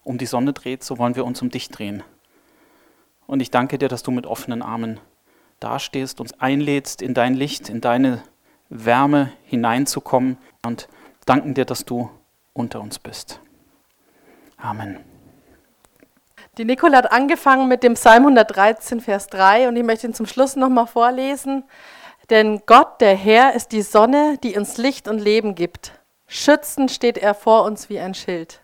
um 0.03 0.17
die 0.17 0.25
Sonne 0.25 0.53
dreht, 0.53 0.83
so 0.83 0.97
wollen 0.97 1.15
wir 1.15 1.25
uns 1.25 1.41
um 1.41 1.49
dich 1.49 1.69
drehen. 1.69 2.03
Und 3.27 3.41
ich 3.41 3.51
danke 3.51 3.77
dir, 3.77 3.89
dass 3.89 4.03
du 4.03 4.11
mit 4.11 4.25
offenen 4.25 4.61
Armen 4.61 4.99
dastehst, 5.59 6.19
uns 6.19 6.33
einlädst, 6.39 7.01
in 7.01 7.13
dein 7.13 7.33
Licht, 7.33 7.69
in 7.69 7.81
deine 7.81 8.23
Wärme 8.69 9.31
hineinzukommen 9.43 10.37
und 10.65 10.87
danken 11.25 11.53
dir, 11.53 11.65
dass 11.65 11.85
du 11.85 12.09
unter 12.53 12.81
uns 12.81 12.99
bist. 12.99 13.39
Amen. 14.57 14.99
Die 16.57 16.65
Nicole 16.65 16.97
hat 16.97 17.11
angefangen 17.11 17.67
mit 17.67 17.83
dem 17.83 17.93
Psalm 17.93 18.23
113, 18.23 18.99
Vers 18.99 19.27
3 19.27 19.69
und 19.69 19.75
ich 19.77 19.83
möchte 19.83 20.07
ihn 20.07 20.13
zum 20.13 20.25
Schluss 20.25 20.55
nochmal 20.55 20.87
vorlesen. 20.87 21.63
Denn 22.29 22.61
Gott, 22.65 22.99
der 23.01 23.15
Herr, 23.15 23.53
ist 23.53 23.71
die 23.71 23.81
Sonne, 23.81 24.37
die 24.43 24.57
uns 24.57 24.77
Licht 24.77 25.07
und 25.07 25.19
Leben 25.19 25.55
gibt. 25.55 25.93
Schützend 26.27 26.91
steht 26.91 27.17
er 27.17 27.33
vor 27.33 27.63
uns 27.63 27.89
wie 27.89 27.99
ein 27.99 28.13
Schild. 28.13 28.61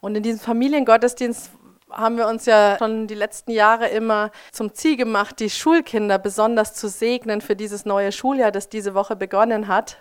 Und 0.00 0.14
in 0.14 0.22
diesem 0.22 0.40
Familiengottesdienst 0.40 1.50
haben 1.90 2.16
wir 2.16 2.26
uns 2.26 2.46
ja 2.46 2.76
schon 2.78 3.06
die 3.06 3.14
letzten 3.14 3.50
Jahre 3.50 3.88
immer 3.88 4.30
zum 4.52 4.74
Ziel 4.74 4.96
gemacht, 4.96 5.40
die 5.40 5.50
Schulkinder 5.50 6.18
besonders 6.18 6.74
zu 6.74 6.88
segnen 6.88 7.40
für 7.40 7.56
dieses 7.56 7.84
neue 7.84 8.12
Schuljahr, 8.12 8.50
das 8.50 8.68
diese 8.68 8.94
Woche 8.94 9.16
begonnen 9.16 9.68
hat. 9.68 9.96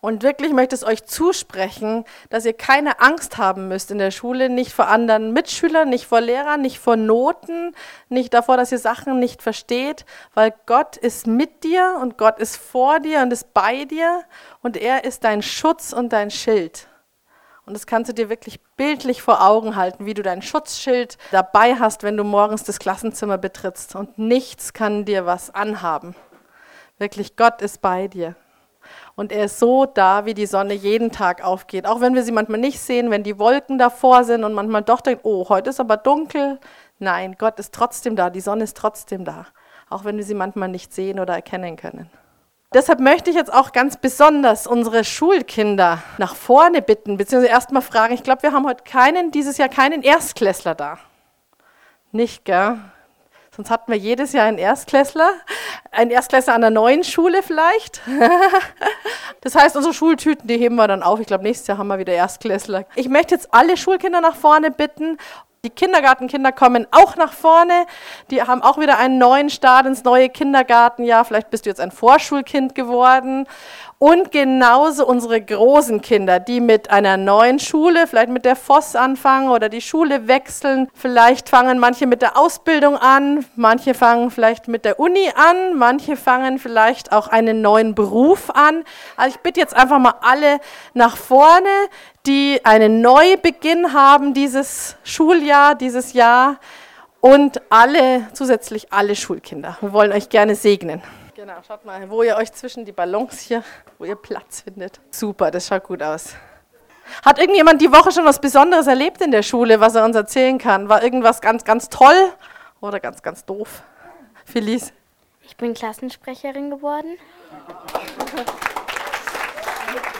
Und 0.00 0.22
wirklich 0.22 0.52
möchte 0.52 0.74
es 0.74 0.84
euch 0.84 1.04
zusprechen, 1.04 2.04
dass 2.30 2.44
ihr 2.44 2.52
keine 2.52 3.00
Angst 3.00 3.38
haben 3.38 3.68
müsst 3.68 3.90
in 3.90 3.98
der 3.98 4.10
Schule, 4.10 4.48
nicht 4.48 4.72
vor 4.72 4.88
anderen 4.88 5.32
Mitschülern, 5.32 5.88
nicht 5.88 6.06
vor 6.06 6.20
Lehrern, 6.20 6.62
nicht 6.62 6.78
vor 6.78 6.96
Noten, 6.96 7.74
nicht 8.08 8.32
davor, 8.32 8.56
dass 8.56 8.72
ihr 8.72 8.78
Sachen 8.78 9.18
nicht 9.18 9.42
versteht, 9.42 10.06
weil 10.34 10.54
Gott 10.66 10.96
ist 10.96 11.26
mit 11.26 11.64
dir 11.64 11.98
und 12.00 12.18
Gott 12.18 12.38
ist 12.38 12.56
vor 12.56 13.00
dir 13.00 13.20
und 13.20 13.32
ist 13.32 13.52
bei 13.52 13.84
dir 13.84 14.24
und 14.62 14.76
er 14.76 15.04
ist 15.04 15.24
dein 15.24 15.42
Schutz 15.42 15.92
und 15.92 16.12
dein 16.12 16.30
Schild. 16.30 16.88
Und 17.66 17.74
das 17.74 17.86
kannst 17.86 18.08
du 18.08 18.14
dir 18.14 18.28
wirklich 18.28 18.60
bildlich 18.76 19.22
vor 19.22 19.44
Augen 19.44 19.74
halten, 19.74 20.06
wie 20.06 20.14
du 20.14 20.22
dein 20.22 20.40
Schutzschild 20.40 21.18
dabei 21.32 21.74
hast, 21.74 22.04
wenn 22.04 22.16
du 22.16 22.22
morgens 22.22 22.62
das 22.62 22.78
Klassenzimmer 22.78 23.38
betrittst. 23.38 23.96
Und 23.96 24.18
nichts 24.18 24.72
kann 24.72 25.04
dir 25.04 25.26
was 25.26 25.52
anhaben. 25.52 26.14
Wirklich, 26.98 27.34
Gott 27.34 27.60
ist 27.62 27.82
bei 27.82 28.06
dir. 28.06 28.36
Und 29.16 29.32
er 29.32 29.46
ist 29.46 29.58
so 29.58 29.84
da, 29.84 30.26
wie 30.26 30.34
die 30.34 30.46
Sonne 30.46 30.74
jeden 30.74 31.10
Tag 31.10 31.42
aufgeht. 31.42 31.86
Auch 31.86 32.00
wenn 32.00 32.14
wir 32.14 32.22
sie 32.22 32.30
manchmal 32.30 32.60
nicht 32.60 32.78
sehen, 32.78 33.10
wenn 33.10 33.24
die 33.24 33.38
Wolken 33.38 33.78
davor 33.78 34.22
sind 34.22 34.44
und 34.44 34.52
manchmal 34.52 34.82
doch 34.82 35.00
denken, 35.00 35.22
oh, 35.24 35.48
heute 35.48 35.70
ist 35.70 35.80
aber 35.80 35.96
dunkel. 35.96 36.60
Nein, 37.00 37.34
Gott 37.36 37.58
ist 37.58 37.74
trotzdem 37.74 38.14
da, 38.14 38.30
die 38.30 38.40
Sonne 38.40 38.62
ist 38.62 38.76
trotzdem 38.76 39.24
da. 39.24 39.46
Auch 39.90 40.04
wenn 40.04 40.16
wir 40.16 40.24
sie 40.24 40.34
manchmal 40.34 40.68
nicht 40.68 40.94
sehen 40.94 41.18
oder 41.18 41.34
erkennen 41.34 41.76
können. 41.76 42.08
Deshalb 42.74 43.00
möchte 43.00 43.30
ich 43.30 43.36
jetzt 43.36 43.52
auch 43.52 43.72
ganz 43.72 43.96
besonders 43.96 44.66
unsere 44.66 45.04
Schulkinder 45.04 46.02
nach 46.18 46.34
vorne 46.34 46.82
bitten, 46.82 47.16
beziehungsweise 47.16 47.52
erstmal 47.52 47.82
fragen. 47.82 48.14
Ich 48.14 48.22
glaube, 48.22 48.42
wir 48.42 48.52
haben 48.52 48.66
heute 48.66 48.82
keinen, 48.84 49.30
dieses 49.30 49.56
Jahr 49.56 49.68
keinen 49.68 50.02
Erstklässler 50.02 50.74
da. 50.74 50.98
Nicht, 52.10 52.44
gell? 52.44 52.78
Sonst 53.54 53.70
hatten 53.70 53.90
wir 53.90 53.96
jedes 53.96 54.32
Jahr 54.32 54.44
einen 54.44 54.58
Erstklässler. 54.58 55.30
Ein 55.90 56.10
Erstklässler 56.10 56.54
an 56.54 56.60
der 56.60 56.70
neuen 56.70 57.04
Schule 57.04 57.42
vielleicht. 57.42 58.02
das 59.40 59.54
heißt, 59.54 59.76
unsere 59.76 59.94
Schultüten, 59.94 60.46
die 60.46 60.58
heben 60.58 60.74
wir 60.74 60.88
dann 60.88 61.02
auf. 61.02 61.20
Ich 61.20 61.26
glaube, 61.26 61.44
nächstes 61.44 61.68
Jahr 61.68 61.78
haben 61.78 61.86
wir 61.86 61.98
wieder 61.98 62.12
Erstklässler. 62.12 62.84
Ich 62.96 63.08
möchte 63.08 63.34
jetzt 63.34 63.54
alle 63.54 63.78
Schulkinder 63.78 64.20
nach 64.20 64.36
vorne 64.36 64.70
bitten 64.70 65.16
die 65.66 65.70
Kindergartenkinder 65.70 66.52
kommen 66.52 66.86
auch 66.92 67.16
nach 67.16 67.32
vorne. 67.32 67.86
Die 68.30 68.40
haben 68.40 68.62
auch 68.62 68.78
wieder 68.78 68.98
einen 68.98 69.18
neuen 69.18 69.50
Start 69.50 69.86
ins 69.86 70.04
neue 70.04 70.28
Kindergartenjahr. 70.28 71.24
Vielleicht 71.24 71.50
bist 71.50 71.66
du 71.66 71.70
jetzt 71.70 71.80
ein 71.80 71.90
Vorschulkind 71.90 72.76
geworden. 72.76 73.48
Und 73.98 74.30
genauso 74.30 75.06
unsere 75.06 75.40
großen 75.40 76.02
Kinder, 76.02 76.38
die 76.38 76.60
mit 76.60 76.90
einer 76.90 77.16
neuen 77.16 77.58
Schule, 77.58 78.06
vielleicht 78.06 78.28
mit 78.28 78.44
der 78.44 78.54
Voss 78.54 78.94
anfangen 78.94 79.48
oder 79.48 79.70
die 79.70 79.80
Schule 79.80 80.28
wechseln. 80.28 80.88
Vielleicht 80.92 81.48
fangen 81.48 81.78
manche 81.78 82.06
mit 82.06 82.20
der 82.20 82.36
Ausbildung 82.36 82.98
an, 82.98 83.46
manche 83.54 83.94
fangen 83.94 84.30
vielleicht 84.30 84.68
mit 84.68 84.84
der 84.84 85.00
Uni 85.00 85.30
an, 85.34 85.78
manche 85.78 86.16
fangen 86.16 86.58
vielleicht 86.58 87.10
auch 87.10 87.28
einen 87.28 87.62
neuen 87.62 87.94
Beruf 87.94 88.50
an. 88.50 88.84
Also 89.16 89.36
ich 89.36 89.40
bitte 89.40 89.60
jetzt 89.60 89.74
einfach 89.74 89.98
mal 89.98 90.16
alle 90.20 90.60
nach 90.92 91.16
vorne, 91.16 91.70
die 92.26 92.60
einen 92.64 93.00
Neubeginn 93.00 93.94
haben 93.94 94.34
dieses 94.34 94.96
Schuljahr, 95.04 95.74
dieses 95.74 96.12
Jahr 96.12 96.58
und 97.20 97.62
alle, 97.70 98.26
zusätzlich 98.34 98.92
alle 98.92 99.16
Schulkinder. 99.16 99.78
Wir 99.80 99.94
wollen 99.94 100.12
euch 100.12 100.28
gerne 100.28 100.54
segnen. 100.54 101.02
Genau, 101.46 101.62
schaut 101.64 101.84
mal, 101.84 102.10
wo 102.10 102.24
ihr 102.24 102.34
euch 102.34 102.52
zwischen 102.52 102.84
die 102.84 102.90
Ballons 102.90 103.38
hier, 103.38 103.62
wo 103.98 104.04
ihr 104.04 104.16
Platz 104.16 104.62
findet. 104.62 104.98
Super, 105.12 105.52
das 105.52 105.68
schaut 105.68 105.84
gut 105.84 106.02
aus. 106.02 106.34
Hat 107.24 107.38
irgendjemand 107.38 107.80
die 107.80 107.92
Woche 107.92 108.10
schon 108.10 108.24
was 108.24 108.40
Besonderes 108.40 108.88
erlebt 108.88 109.20
in 109.20 109.30
der 109.30 109.44
Schule, 109.44 109.78
was 109.78 109.94
er 109.94 110.04
uns 110.04 110.16
erzählen 110.16 110.58
kann? 110.58 110.88
War 110.88 111.04
irgendwas 111.04 111.40
ganz, 111.40 111.62
ganz 111.62 111.88
toll 111.88 112.32
oder 112.80 112.98
ganz, 112.98 113.22
ganz 113.22 113.44
doof? 113.44 113.84
Felice? 114.44 114.92
Ich 115.42 115.56
bin 115.56 115.72
Klassensprecherin 115.72 116.68
geworden. 116.68 117.16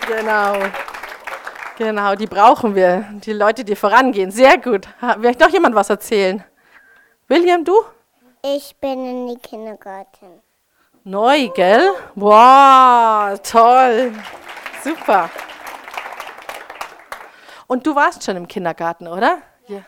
Genau. 0.07 0.59
Genau, 1.77 2.15
die 2.15 2.29
brauchen 2.29 2.77
wir. 2.77 3.05
Die 3.25 3.33
Leute, 3.33 3.65
die 3.65 3.75
vorangehen. 3.75 4.31
Sehr 4.31 4.59
gut. 4.59 4.87
Will 5.17 5.35
noch 5.41 5.51
jemand 5.51 5.75
was 5.75 5.91
erzählen? 5.91 6.45
William, 7.27 7.65
du? 7.65 7.75
Ich 8.45 8.77
bin 8.77 9.05
in 9.05 9.27
die 9.27 9.41
Kindergarten. 9.41 10.46
Neu, 11.09 11.51
gell? 11.55 11.93
Wow, 12.17 13.39
toll. 13.41 14.13
Super. 14.83 15.31
Und 17.69 17.87
du 17.87 17.95
warst 17.95 18.25
schon 18.25 18.35
im 18.37 18.49
Kindergarten, 18.49 19.07
oder? 19.07 19.39
Ja. 19.69 19.85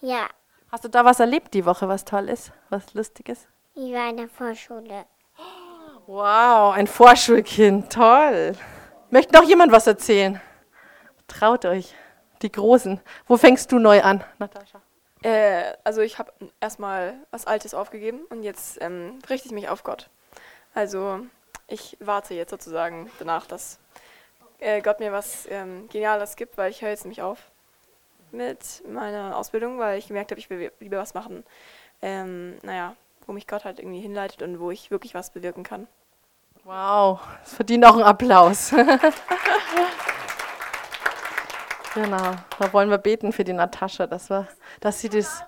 Ja, 0.00 0.26
Hast 0.72 0.82
du 0.82 0.88
da 0.88 1.04
was 1.04 1.20
erlebt 1.20 1.54
die 1.54 1.64
Woche, 1.64 1.86
was 1.86 2.04
toll 2.04 2.28
ist, 2.28 2.50
was 2.70 2.92
lustig 2.92 3.28
ist? 3.28 3.46
ich 3.76 3.92
war 3.92 4.08
in 4.10 4.16
der 4.16 4.28
Vorschule. 4.28 5.04
Wow, 6.08 6.74
ein 6.74 6.88
Vorschulkind, 6.88 7.92
toll. 7.92 8.56
Möchte 9.10 9.32
noch 9.36 9.44
jemand 9.44 9.70
was 9.70 9.86
erzählen? 9.86 10.40
Traut 11.28 11.66
euch, 11.66 11.94
die 12.42 12.50
Großen. 12.50 13.00
Wo 13.28 13.36
fängst 13.36 13.70
du 13.70 13.78
neu 13.78 14.02
an, 14.02 14.24
Natascha? 14.40 14.80
Äh, 15.22 15.74
also 15.84 16.00
ich 16.00 16.18
habe 16.18 16.32
erstmal 16.60 17.14
was 17.30 17.46
Altes 17.46 17.74
aufgegeben 17.74 18.22
und 18.30 18.42
jetzt 18.42 18.78
ähm, 18.82 19.20
richte 19.30 19.46
ich 19.46 19.54
mich 19.54 19.68
auf 19.68 19.84
Gott. 19.84 20.10
Also 20.74 21.20
ich 21.66 21.96
warte 22.00 22.34
jetzt 22.34 22.50
sozusagen 22.50 23.10
danach, 23.18 23.46
dass 23.46 23.78
äh, 24.58 24.80
Gott 24.80 25.00
mir 25.00 25.12
was 25.12 25.46
ähm, 25.50 25.88
Geniales 25.88 26.36
gibt, 26.36 26.56
weil 26.56 26.70
ich 26.70 26.82
höre 26.82 26.90
jetzt 26.90 27.04
nämlich 27.04 27.22
auf 27.22 27.38
mit 28.30 28.82
meiner 28.88 29.36
Ausbildung, 29.36 29.78
weil 29.78 29.98
ich 29.98 30.08
gemerkt 30.08 30.30
habe, 30.30 30.38
ich 30.40 30.48
will 30.48 30.72
lieber 30.80 30.98
was 30.98 31.14
machen, 31.14 31.44
ähm, 32.00 32.56
naja, 32.62 32.96
wo 33.26 33.32
mich 33.32 33.46
Gott 33.46 33.64
halt 33.64 33.78
irgendwie 33.78 34.00
hinleitet 34.00 34.42
und 34.42 34.58
wo 34.58 34.70
ich 34.70 34.90
wirklich 34.90 35.14
was 35.14 35.30
bewirken 35.30 35.62
kann. 35.64 35.86
Wow, 36.64 37.20
das 37.42 37.54
verdient 37.54 37.84
auch 37.84 37.94
einen 37.94 38.04
Applaus. 38.04 38.70
genau, 41.94 42.32
da 42.58 42.72
wollen 42.72 42.88
wir 42.88 42.98
beten 42.98 43.32
für 43.32 43.44
die 43.44 43.52
Natascha, 43.52 44.06
dass, 44.06 44.30
wir, 44.30 44.48
dass 44.80 45.00
sie 45.00 45.08
das... 45.08 45.44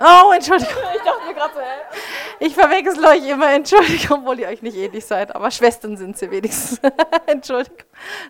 Oh, 0.00 0.32
Entschuldigung. 0.32 0.74
Ich 0.96 1.02
dachte 1.02 1.26
mir 1.26 1.34
gerade 1.34 1.54
so, 1.54 1.60
hä? 1.60 2.44
Ich 2.46 2.54
verwechsel 2.54 3.04
euch 3.04 3.28
immer, 3.28 3.52
Entschuldigung, 3.52 4.20
obwohl 4.20 4.40
ihr 4.40 4.48
euch 4.48 4.60
nicht 4.62 4.76
ähnlich 4.76 5.04
seid, 5.04 5.34
aber 5.34 5.50
Schwestern 5.50 5.96
sind 5.96 6.18
sie 6.18 6.30
wenigstens. 6.30 6.80
Entschuldigung. 7.26 7.78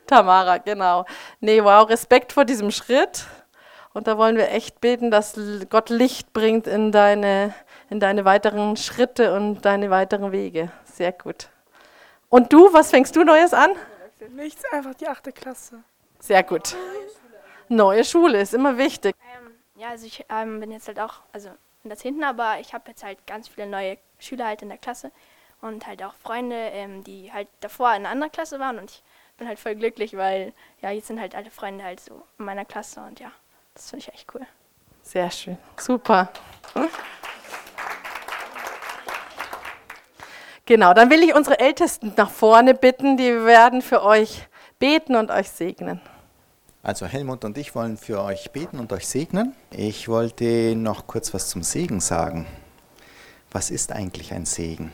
Tamara, 0.07 0.59
genau. 0.59 1.05
Nee, 1.41 1.63
wow, 1.63 1.89
Respekt 1.89 2.33
vor 2.33 2.45
diesem 2.45 2.71
Schritt. 2.71 3.25
Und 3.95 4.07
da 4.07 4.19
wollen 4.19 4.37
wir 4.37 4.51
echt 4.51 4.81
beten, 4.81 5.11
dass 5.11 5.41
Gott 5.71 5.89
Licht 5.89 6.33
bringt 6.33 6.67
in 6.67 6.93
deine, 6.93 7.55
in 7.89 7.99
deine 7.99 8.25
weiteren 8.25 8.77
Schritte 8.77 9.35
und 9.35 9.65
deine 9.65 9.91
weiteren 9.91 10.33
Wege. 10.33 10.71
Sehr 10.85 11.13
gut. 11.13 11.49
Und 12.29 12.53
du, 12.53 12.73
was 12.73 12.91
fängst 12.91 13.17
du 13.17 13.25
Neues 13.25 13.55
an? 13.55 13.71
Nichts, 14.31 14.63
einfach 14.71 14.95
die 14.95 15.09
achte 15.09 15.33
Klasse. 15.33 15.83
Sehr 16.19 16.43
gut. 16.43 16.77
Neue 17.69 18.05
Schule 18.05 18.41
ist 18.41 18.55
immer 18.55 18.77
wichtig. 18.79 19.15
Ähm, 19.35 19.46
ja, 19.77 19.91
also 19.91 20.07
ich 20.07 20.25
ähm, 20.29 20.61
bin 20.61 20.71
jetzt 20.71 20.89
halt 20.89 20.99
auch, 21.01 21.21
also 21.33 21.51
in 21.85 21.91
der 21.91 21.99
10., 21.99 22.23
aber 22.25 22.59
ich 22.61 22.75
habe 22.75 22.89
jetzt 22.89 23.05
halt 23.05 23.27
ganz 23.27 23.49
viele 23.49 23.67
neue 23.67 23.99
Schüler 24.19 24.47
halt 24.47 24.63
in 24.63 24.69
der 24.69 24.79
Klasse 24.79 25.13
und 25.61 25.87
halt 25.87 26.03
auch 26.03 26.15
Freunde, 26.15 26.57
ähm, 26.57 27.05
die 27.05 27.33
halt 27.33 27.49
davor 27.61 27.91
in 27.91 27.97
einer 27.97 28.11
anderen 28.11 28.33
Klasse 28.33 28.59
waren 28.59 28.79
und 28.79 28.91
ich 28.91 29.03
bin 29.37 29.47
halt 29.47 29.59
voll 29.59 29.75
glücklich, 29.75 30.17
weil 30.17 30.53
ja, 30.81 30.91
jetzt 30.91 31.09
sind 31.09 31.21
halt 31.21 31.35
alle 31.35 31.51
Freunde 31.51 31.85
halt 31.85 32.01
so 32.01 32.23
in 32.39 32.45
meiner 32.45 32.65
Klasse 32.65 33.01
und 33.01 33.21
ja, 33.21 33.31
das 33.75 33.91
finde 33.91 34.07
ich 34.07 34.15
echt 34.15 34.35
cool. 34.35 34.47
Sehr 35.03 35.31
schön. 35.31 35.59
Super. 35.77 36.31
Genau, 40.65 40.95
dann 40.95 41.11
will 41.11 41.23
ich 41.23 41.33
unsere 41.33 41.61
Ältesten 41.61 42.13
nach 42.17 42.31
vorne 42.31 42.75
bitten, 42.75 43.17
die 43.17 43.45
werden 43.45 43.83
für 43.83 44.03
euch 44.03 44.49
beten 44.81 45.15
und 45.15 45.31
euch 45.31 45.49
segnen. 45.51 46.01
Also 46.87 47.07
Helmut 47.07 47.45
und 47.45 47.59
ich 47.59 47.75
wollen 47.75 47.97
für 47.97 48.23
euch 48.23 48.53
beten 48.53 48.79
und 48.79 48.93
euch 48.93 49.09
segnen. 49.09 49.57
Ich 49.73 50.07
wollte 50.07 50.77
noch 50.77 51.09
kurz 51.09 51.35
was 51.35 51.49
zum 51.49 51.65
Segen 51.65 51.99
sagen. 51.99 52.47
Was 53.51 53.73
ist 53.73 53.91
eigentlich 53.91 54.33
ein 54.33 54.47
Segen? 54.47 54.93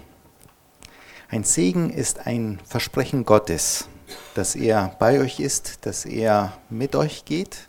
Ein 1.28 1.44
Segen 1.44 1.90
ist 1.90 2.26
ein 2.26 2.58
Versprechen 2.64 3.26
Gottes, 3.26 3.88
dass 4.34 4.56
er 4.56 4.96
bei 4.98 5.20
euch 5.20 5.38
ist, 5.38 5.84
dass 5.84 6.06
er 6.06 6.56
mit 6.70 6.96
euch 6.96 7.26
geht 7.26 7.68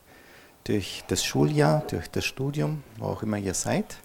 durch 0.63 1.03
das 1.09 1.25
Schuljahr, 1.25 1.83
durch 1.89 2.09
das 2.09 2.23
Studium, 2.23 2.81
wo 2.99 3.07
auch 3.07 3.23
immer 3.23 3.39
ihr 3.39 3.53
seid, 3.53 3.97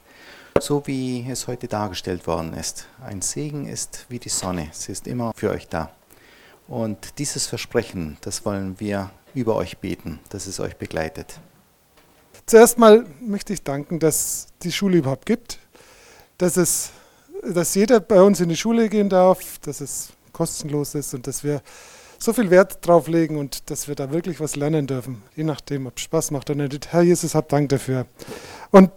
so 0.59 0.85
wie 0.89 1.31
es 1.31 1.47
heute 1.47 1.69
dargestellt 1.69 2.27
worden 2.27 2.55
ist. 2.55 2.89
Ein 3.01 3.23
Segen 3.23 3.69
ist 3.69 4.07
wie 4.09 4.19
die 4.19 4.31
Sonne, 4.31 4.71
sie 4.73 4.91
ist 4.91 5.07
immer 5.07 5.33
für 5.37 5.51
euch 5.51 5.69
da. 5.69 5.93
Und 6.67 7.21
dieses 7.21 7.47
Versprechen, 7.47 8.19
das 8.21 8.45
wollen 8.45 8.81
wir 8.81 9.13
über 9.35 9.57
euch 9.57 9.79
beten, 9.79 10.21
dass 10.31 10.47
es 10.47 10.61
euch 10.61 10.77
begleitet. 10.77 11.41
Zuerst 12.47 12.79
mal 12.79 13.05
möchte 13.21 13.53
ich 13.53 13.63
danken, 13.63 13.99
dass 13.99 14.49
die 14.63 14.73
Schule 14.73 14.99
überhaupt 14.99 15.27
gibt, 15.27 15.59
dass, 16.39 16.57
es, 16.57 16.91
dass 17.43 17.75
jeder 17.75 18.01
bei 18.01 18.23
uns 18.23 18.41
in 18.41 18.49
die 18.49 18.57
Schule 18.57 18.89
gehen 18.89 19.09
darf, 19.09 19.59
dass 19.59 19.81
es 19.81 20.11
kostenlos 20.33 20.95
ist 20.95 21.15
und 21.15 21.27
dass 21.27 21.45
wir 21.45 21.63
so 22.19 22.33
viel 22.33 22.51
Wert 22.51 22.87
drauf 22.87 23.07
legen 23.07 23.37
und 23.37 23.71
dass 23.71 23.87
wir 23.87 23.95
da 23.95 24.11
wirklich 24.11 24.41
was 24.41 24.57
lernen 24.57 24.87
dürfen, 24.87 25.23
je 25.37 25.45
nachdem, 25.45 25.87
ob 25.87 25.97
es 25.97 26.03
Spaß 26.03 26.31
macht 26.33 26.51
oder 26.51 26.67
nicht. 26.67 26.93
Herr 26.93 27.03
Jesus, 27.03 27.35
hab 27.35 27.49
Dank 27.49 27.69
dafür. 27.69 28.07
Und 28.71 28.91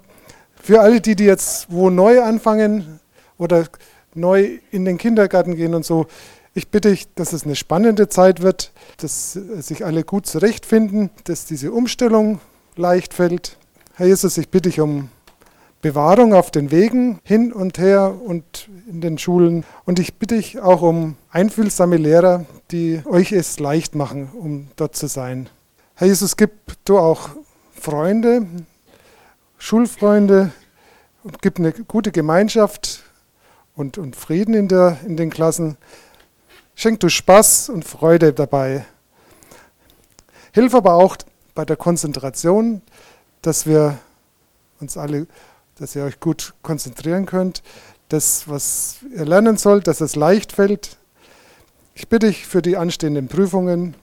für 0.56 0.82
alle 0.82 1.02
die, 1.02 1.16
die 1.16 1.26
jetzt 1.26 1.68
wo 1.70 1.90
neu 1.90 2.22
anfangen 2.22 3.00
oder 3.38 3.66
neu 4.14 4.60
in 4.72 4.86
den 4.86 4.98
Kindergarten 4.98 5.56
gehen 5.56 5.76
und 5.76 5.86
so, 5.86 6.08
ich 6.54 6.70
bitte 6.70 6.92
dich, 6.92 7.14
dass 7.16 7.34
es 7.34 7.46
eine 7.46 7.56
spannende 7.56 8.10
Zeit 8.10 8.42
wird, 8.42 8.72
dass 8.98 9.34
sich 9.34 9.86
alle 9.86 10.04
gut 10.04 10.26
zurechtfinden, 10.26 11.10
dass 11.24 11.46
diese 11.46 11.72
Umstellung 11.72 12.40
leicht 12.76 13.14
fällt. 13.14 13.58
Herr 13.96 14.08
Jesus, 14.08 14.38
ich 14.38 14.50
bitte 14.50 14.70
dich 14.70 14.80
um 14.80 15.10
Bewahrung 15.82 16.34
auf 16.34 16.52
den 16.52 16.70
Wegen 16.70 17.20
hin 17.24 17.52
und 17.52 17.78
her 17.80 18.16
und 18.24 18.70
in 18.88 19.02
den 19.02 19.18
Schulen. 19.18 19.64
Und 19.86 20.00
ich 20.00 20.16
bitte 20.16 20.36
dich 20.36 20.60
auch 20.60 20.82
um 20.82 21.16
einfühlsame 21.32 21.98
Lehrer, 21.98 22.46
die 22.72 23.02
euch 23.06 23.32
es 23.32 23.60
leicht 23.60 23.96
machen, 23.96 24.30
um 24.34 24.68
dort 24.76 24.96
zu 24.96 25.08
sein. 25.08 25.50
Herr 25.96 26.08
Jesus, 26.08 26.38
gib 26.38 26.52
du 26.86 27.00
auch 27.00 27.30
Freunde, 27.74 28.46
Schulfreunde 29.58 30.52
und 31.24 31.42
gib 31.42 31.58
eine 31.58 31.72
gute 31.72 32.12
Gemeinschaft 32.12 33.04
und, 33.76 33.98
und 33.98 34.16
Frieden 34.16 34.54
in, 34.54 34.68
der, 34.68 34.98
in 35.06 35.18
den 35.18 35.30
Klassen. 35.30 35.78
Schenk 36.82 37.00
du 37.02 37.10
Spaß 37.10 37.70
und 37.70 37.86
Freude 37.86 38.34
dabei. 38.34 38.88
Hilf 40.52 40.74
aber 40.74 40.96
auch 40.96 41.16
bei 41.54 41.64
der 41.64 41.76
Konzentration, 41.76 42.82
dass 43.44 43.68
wir 43.68 44.00
uns 44.80 44.98
alle, 44.98 45.28
dass 45.76 45.96
ihr 45.96 46.04
euch 46.04 46.20
gut 46.20 46.56
konzentrieren 46.64 47.28
könnt, 47.28 47.62
das, 48.10 48.48
was 48.48 48.96
ihr 49.16 49.26
lernen 49.26 49.58
sollt, 49.58 49.86
dass 49.86 50.02
es 50.02 50.16
leicht 50.16 50.54
fällt. 50.54 50.98
Ich 51.94 52.08
bitte 52.08 52.26
dich 52.26 52.48
für 52.48 52.64
die 52.64 52.78
anstehenden 52.78 53.28
Prüfungen, 53.28 53.94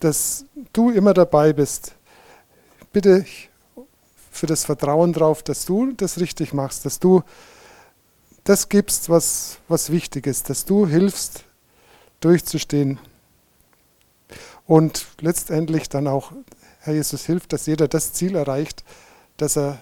dass 0.00 0.46
du 0.72 0.88
immer 0.88 1.12
dabei 1.12 1.52
bist. 1.52 1.96
Ich 2.80 2.86
bitte 2.86 3.20
dich 3.20 3.50
für 4.30 4.46
das 4.46 4.64
Vertrauen 4.64 5.12
darauf, 5.12 5.42
dass 5.42 5.66
du 5.66 5.92
das 5.92 6.18
richtig 6.18 6.54
machst, 6.54 6.86
dass 6.86 6.98
du 6.98 7.22
das 8.44 8.68
gibst, 8.68 9.08
was, 9.08 9.58
was 9.68 9.90
wichtig 9.90 10.26
ist, 10.26 10.50
dass 10.50 10.64
du 10.64 10.86
hilfst, 10.86 11.44
durchzustehen. 12.20 12.98
Und 14.66 15.06
letztendlich 15.20 15.88
dann 15.88 16.06
auch, 16.06 16.32
Herr 16.80 16.94
Jesus, 16.94 17.24
hilft, 17.24 17.52
dass 17.52 17.66
jeder 17.66 17.88
das 17.88 18.12
Ziel 18.12 18.36
erreicht, 18.36 18.84
das 19.36 19.56
er 19.56 19.78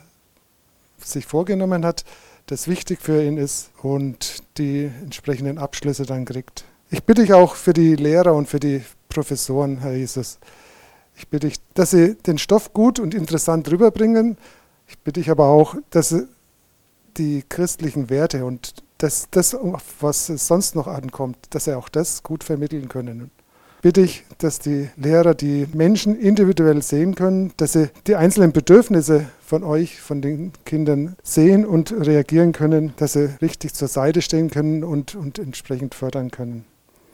sich 1.04 1.26
vorgenommen 1.26 1.84
hat, 1.84 2.04
das 2.46 2.68
wichtig 2.68 3.00
für 3.00 3.22
ihn 3.22 3.36
ist 3.36 3.70
und 3.82 4.42
die 4.58 4.90
entsprechenden 5.02 5.58
Abschlüsse 5.58 6.06
dann 6.06 6.24
kriegt. 6.24 6.64
Ich 6.90 7.04
bitte 7.04 7.22
dich 7.22 7.32
auch 7.32 7.54
für 7.54 7.72
die 7.72 7.96
Lehrer 7.96 8.34
und 8.34 8.48
für 8.48 8.60
die 8.60 8.82
Professoren, 9.08 9.78
Herr 9.78 9.94
Jesus. 9.94 10.38
Ich 11.16 11.28
bitte 11.28 11.48
dich, 11.48 11.58
dass 11.74 11.90
sie 11.90 12.14
den 12.14 12.38
Stoff 12.38 12.72
gut 12.72 12.98
und 12.98 13.14
interessant 13.14 13.70
rüberbringen. 13.70 14.36
Ich 14.86 14.98
bitte 14.98 15.20
dich 15.20 15.30
aber 15.30 15.46
auch, 15.46 15.76
dass 15.90 16.10
sie 16.10 16.28
die 17.18 17.44
christlichen 17.48 18.10
Werte 18.10 18.44
und 18.44 18.74
das, 18.98 19.28
das, 19.30 19.56
was 20.00 20.28
es 20.28 20.46
sonst 20.46 20.76
noch 20.76 20.86
ankommt, 20.86 21.36
dass 21.50 21.64
sie 21.64 21.76
auch 21.76 21.88
das 21.88 22.22
gut 22.22 22.44
vermitteln 22.44 22.88
können. 22.88 23.30
Bitte 23.82 24.00
ich, 24.02 24.24
dass 24.38 24.60
die 24.60 24.90
Lehrer 24.96 25.34
die 25.34 25.66
Menschen 25.72 26.16
individuell 26.16 26.82
sehen 26.82 27.16
können, 27.16 27.52
dass 27.56 27.72
sie 27.72 27.90
die 28.06 28.14
einzelnen 28.14 28.52
Bedürfnisse 28.52 29.26
von 29.44 29.64
euch, 29.64 30.00
von 30.00 30.22
den 30.22 30.52
Kindern 30.64 31.16
sehen 31.24 31.66
und 31.66 31.92
reagieren 31.92 32.52
können, 32.52 32.94
dass 32.96 33.14
sie 33.14 33.28
richtig 33.42 33.74
zur 33.74 33.88
Seite 33.88 34.22
stehen 34.22 34.50
können 34.50 34.84
und, 34.84 35.16
und 35.16 35.40
entsprechend 35.40 35.96
fördern 35.96 36.30
können. 36.30 36.64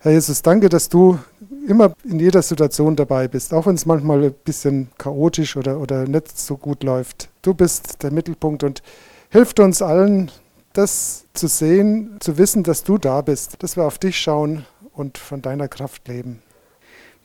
Herr 0.00 0.12
Jesus, 0.12 0.42
danke, 0.42 0.68
dass 0.68 0.90
du 0.90 1.18
immer 1.66 1.94
in 2.04 2.20
jeder 2.20 2.42
Situation 2.42 2.96
dabei 2.96 3.28
bist, 3.28 3.54
auch 3.54 3.66
wenn 3.66 3.74
es 3.74 3.86
manchmal 3.86 4.22
ein 4.24 4.34
bisschen 4.44 4.88
chaotisch 4.98 5.56
oder, 5.56 5.80
oder 5.80 6.06
nicht 6.06 6.38
so 6.38 6.58
gut 6.58 6.84
läuft. 6.84 7.30
Du 7.40 7.54
bist 7.54 8.02
der 8.02 8.12
Mittelpunkt 8.12 8.62
und 8.62 8.82
hilft 9.30 9.60
uns 9.60 9.82
allen, 9.82 10.30
das 10.72 11.26
zu 11.34 11.48
sehen, 11.48 12.16
zu 12.20 12.38
wissen, 12.38 12.62
dass 12.62 12.84
du 12.84 12.98
da 12.98 13.20
bist, 13.20 13.62
dass 13.62 13.76
wir 13.76 13.84
auf 13.84 13.98
dich 13.98 14.18
schauen 14.18 14.64
und 14.92 15.18
von 15.18 15.42
deiner 15.42 15.68
Kraft 15.68 16.08
leben. 16.08 16.42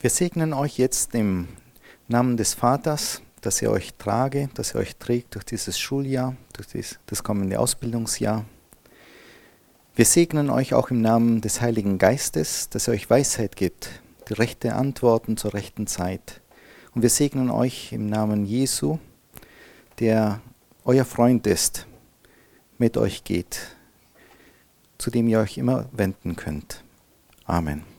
Wir 0.00 0.10
segnen 0.10 0.52
euch 0.52 0.78
jetzt 0.78 1.14
im 1.14 1.48
Namen 2.08 2.36
des 2.36 2.54
Vaters, 2.54 3.22
dass 3.40 3.62
er 3.62 3.70
euch 3.70 3.94
trage, 3.94 4.48
dass 4.54 4.74
er 4.74 4.80
euch 4.80 4.96
trägt 4.96 5.34
durch 5.34 5.44
dieses 5.44 5.78
Schuljahr, 5.78 6.36
durch 6.52 6.68
dies, 6.68 6.98
das 7.06 7.22
kommende 7.22 7.58
Ausbildungsjahr. 7.58 8.44
Wir 9.94 10.04
segnen 10.04 10.50
euch 10.50 10.74
auch 10.74 10.90
im 10.90 11.00
Namen 11.00 11.40
des 11.40 11.60
Heiligen 11.60 11.98
Geistes, 11.98 12.68
dass 12.68 12.88
er 12.88 12.94
euch 12.94 13.08
Weisheit 13.08 13.56
gibt, 13.56 14.02
die 14.28 14.34
rechte 14.34 14.74
Antworten 14.74 15.36
zur 15.36 15.54
rechten 15.54 15.86
Zeit. 15.86 16.40
Und 16.94 17.02
wir 17.02 17.10
segnen 17.10 17.50
euch 17.50 17.92
im 17.92 18.06
Namen 18.06 18.44
Jesu, 18.44 18.98
der 20.00 20.40
euer 20.84 21.04
Freund 21.04 21.46
ist, 21.46 21.86
mit 22.84 22.98
euch 22.98 23.24
geht, 23.24 23.74
zu 24.98 25.10
dem 25.10 25.26
ihr 25.26 25.38
euch 25.38 25.56
immer 25.56 25.86
wenden 25.92 26.36
könnt. 26.36 26.84
Amen. 27.46 27.93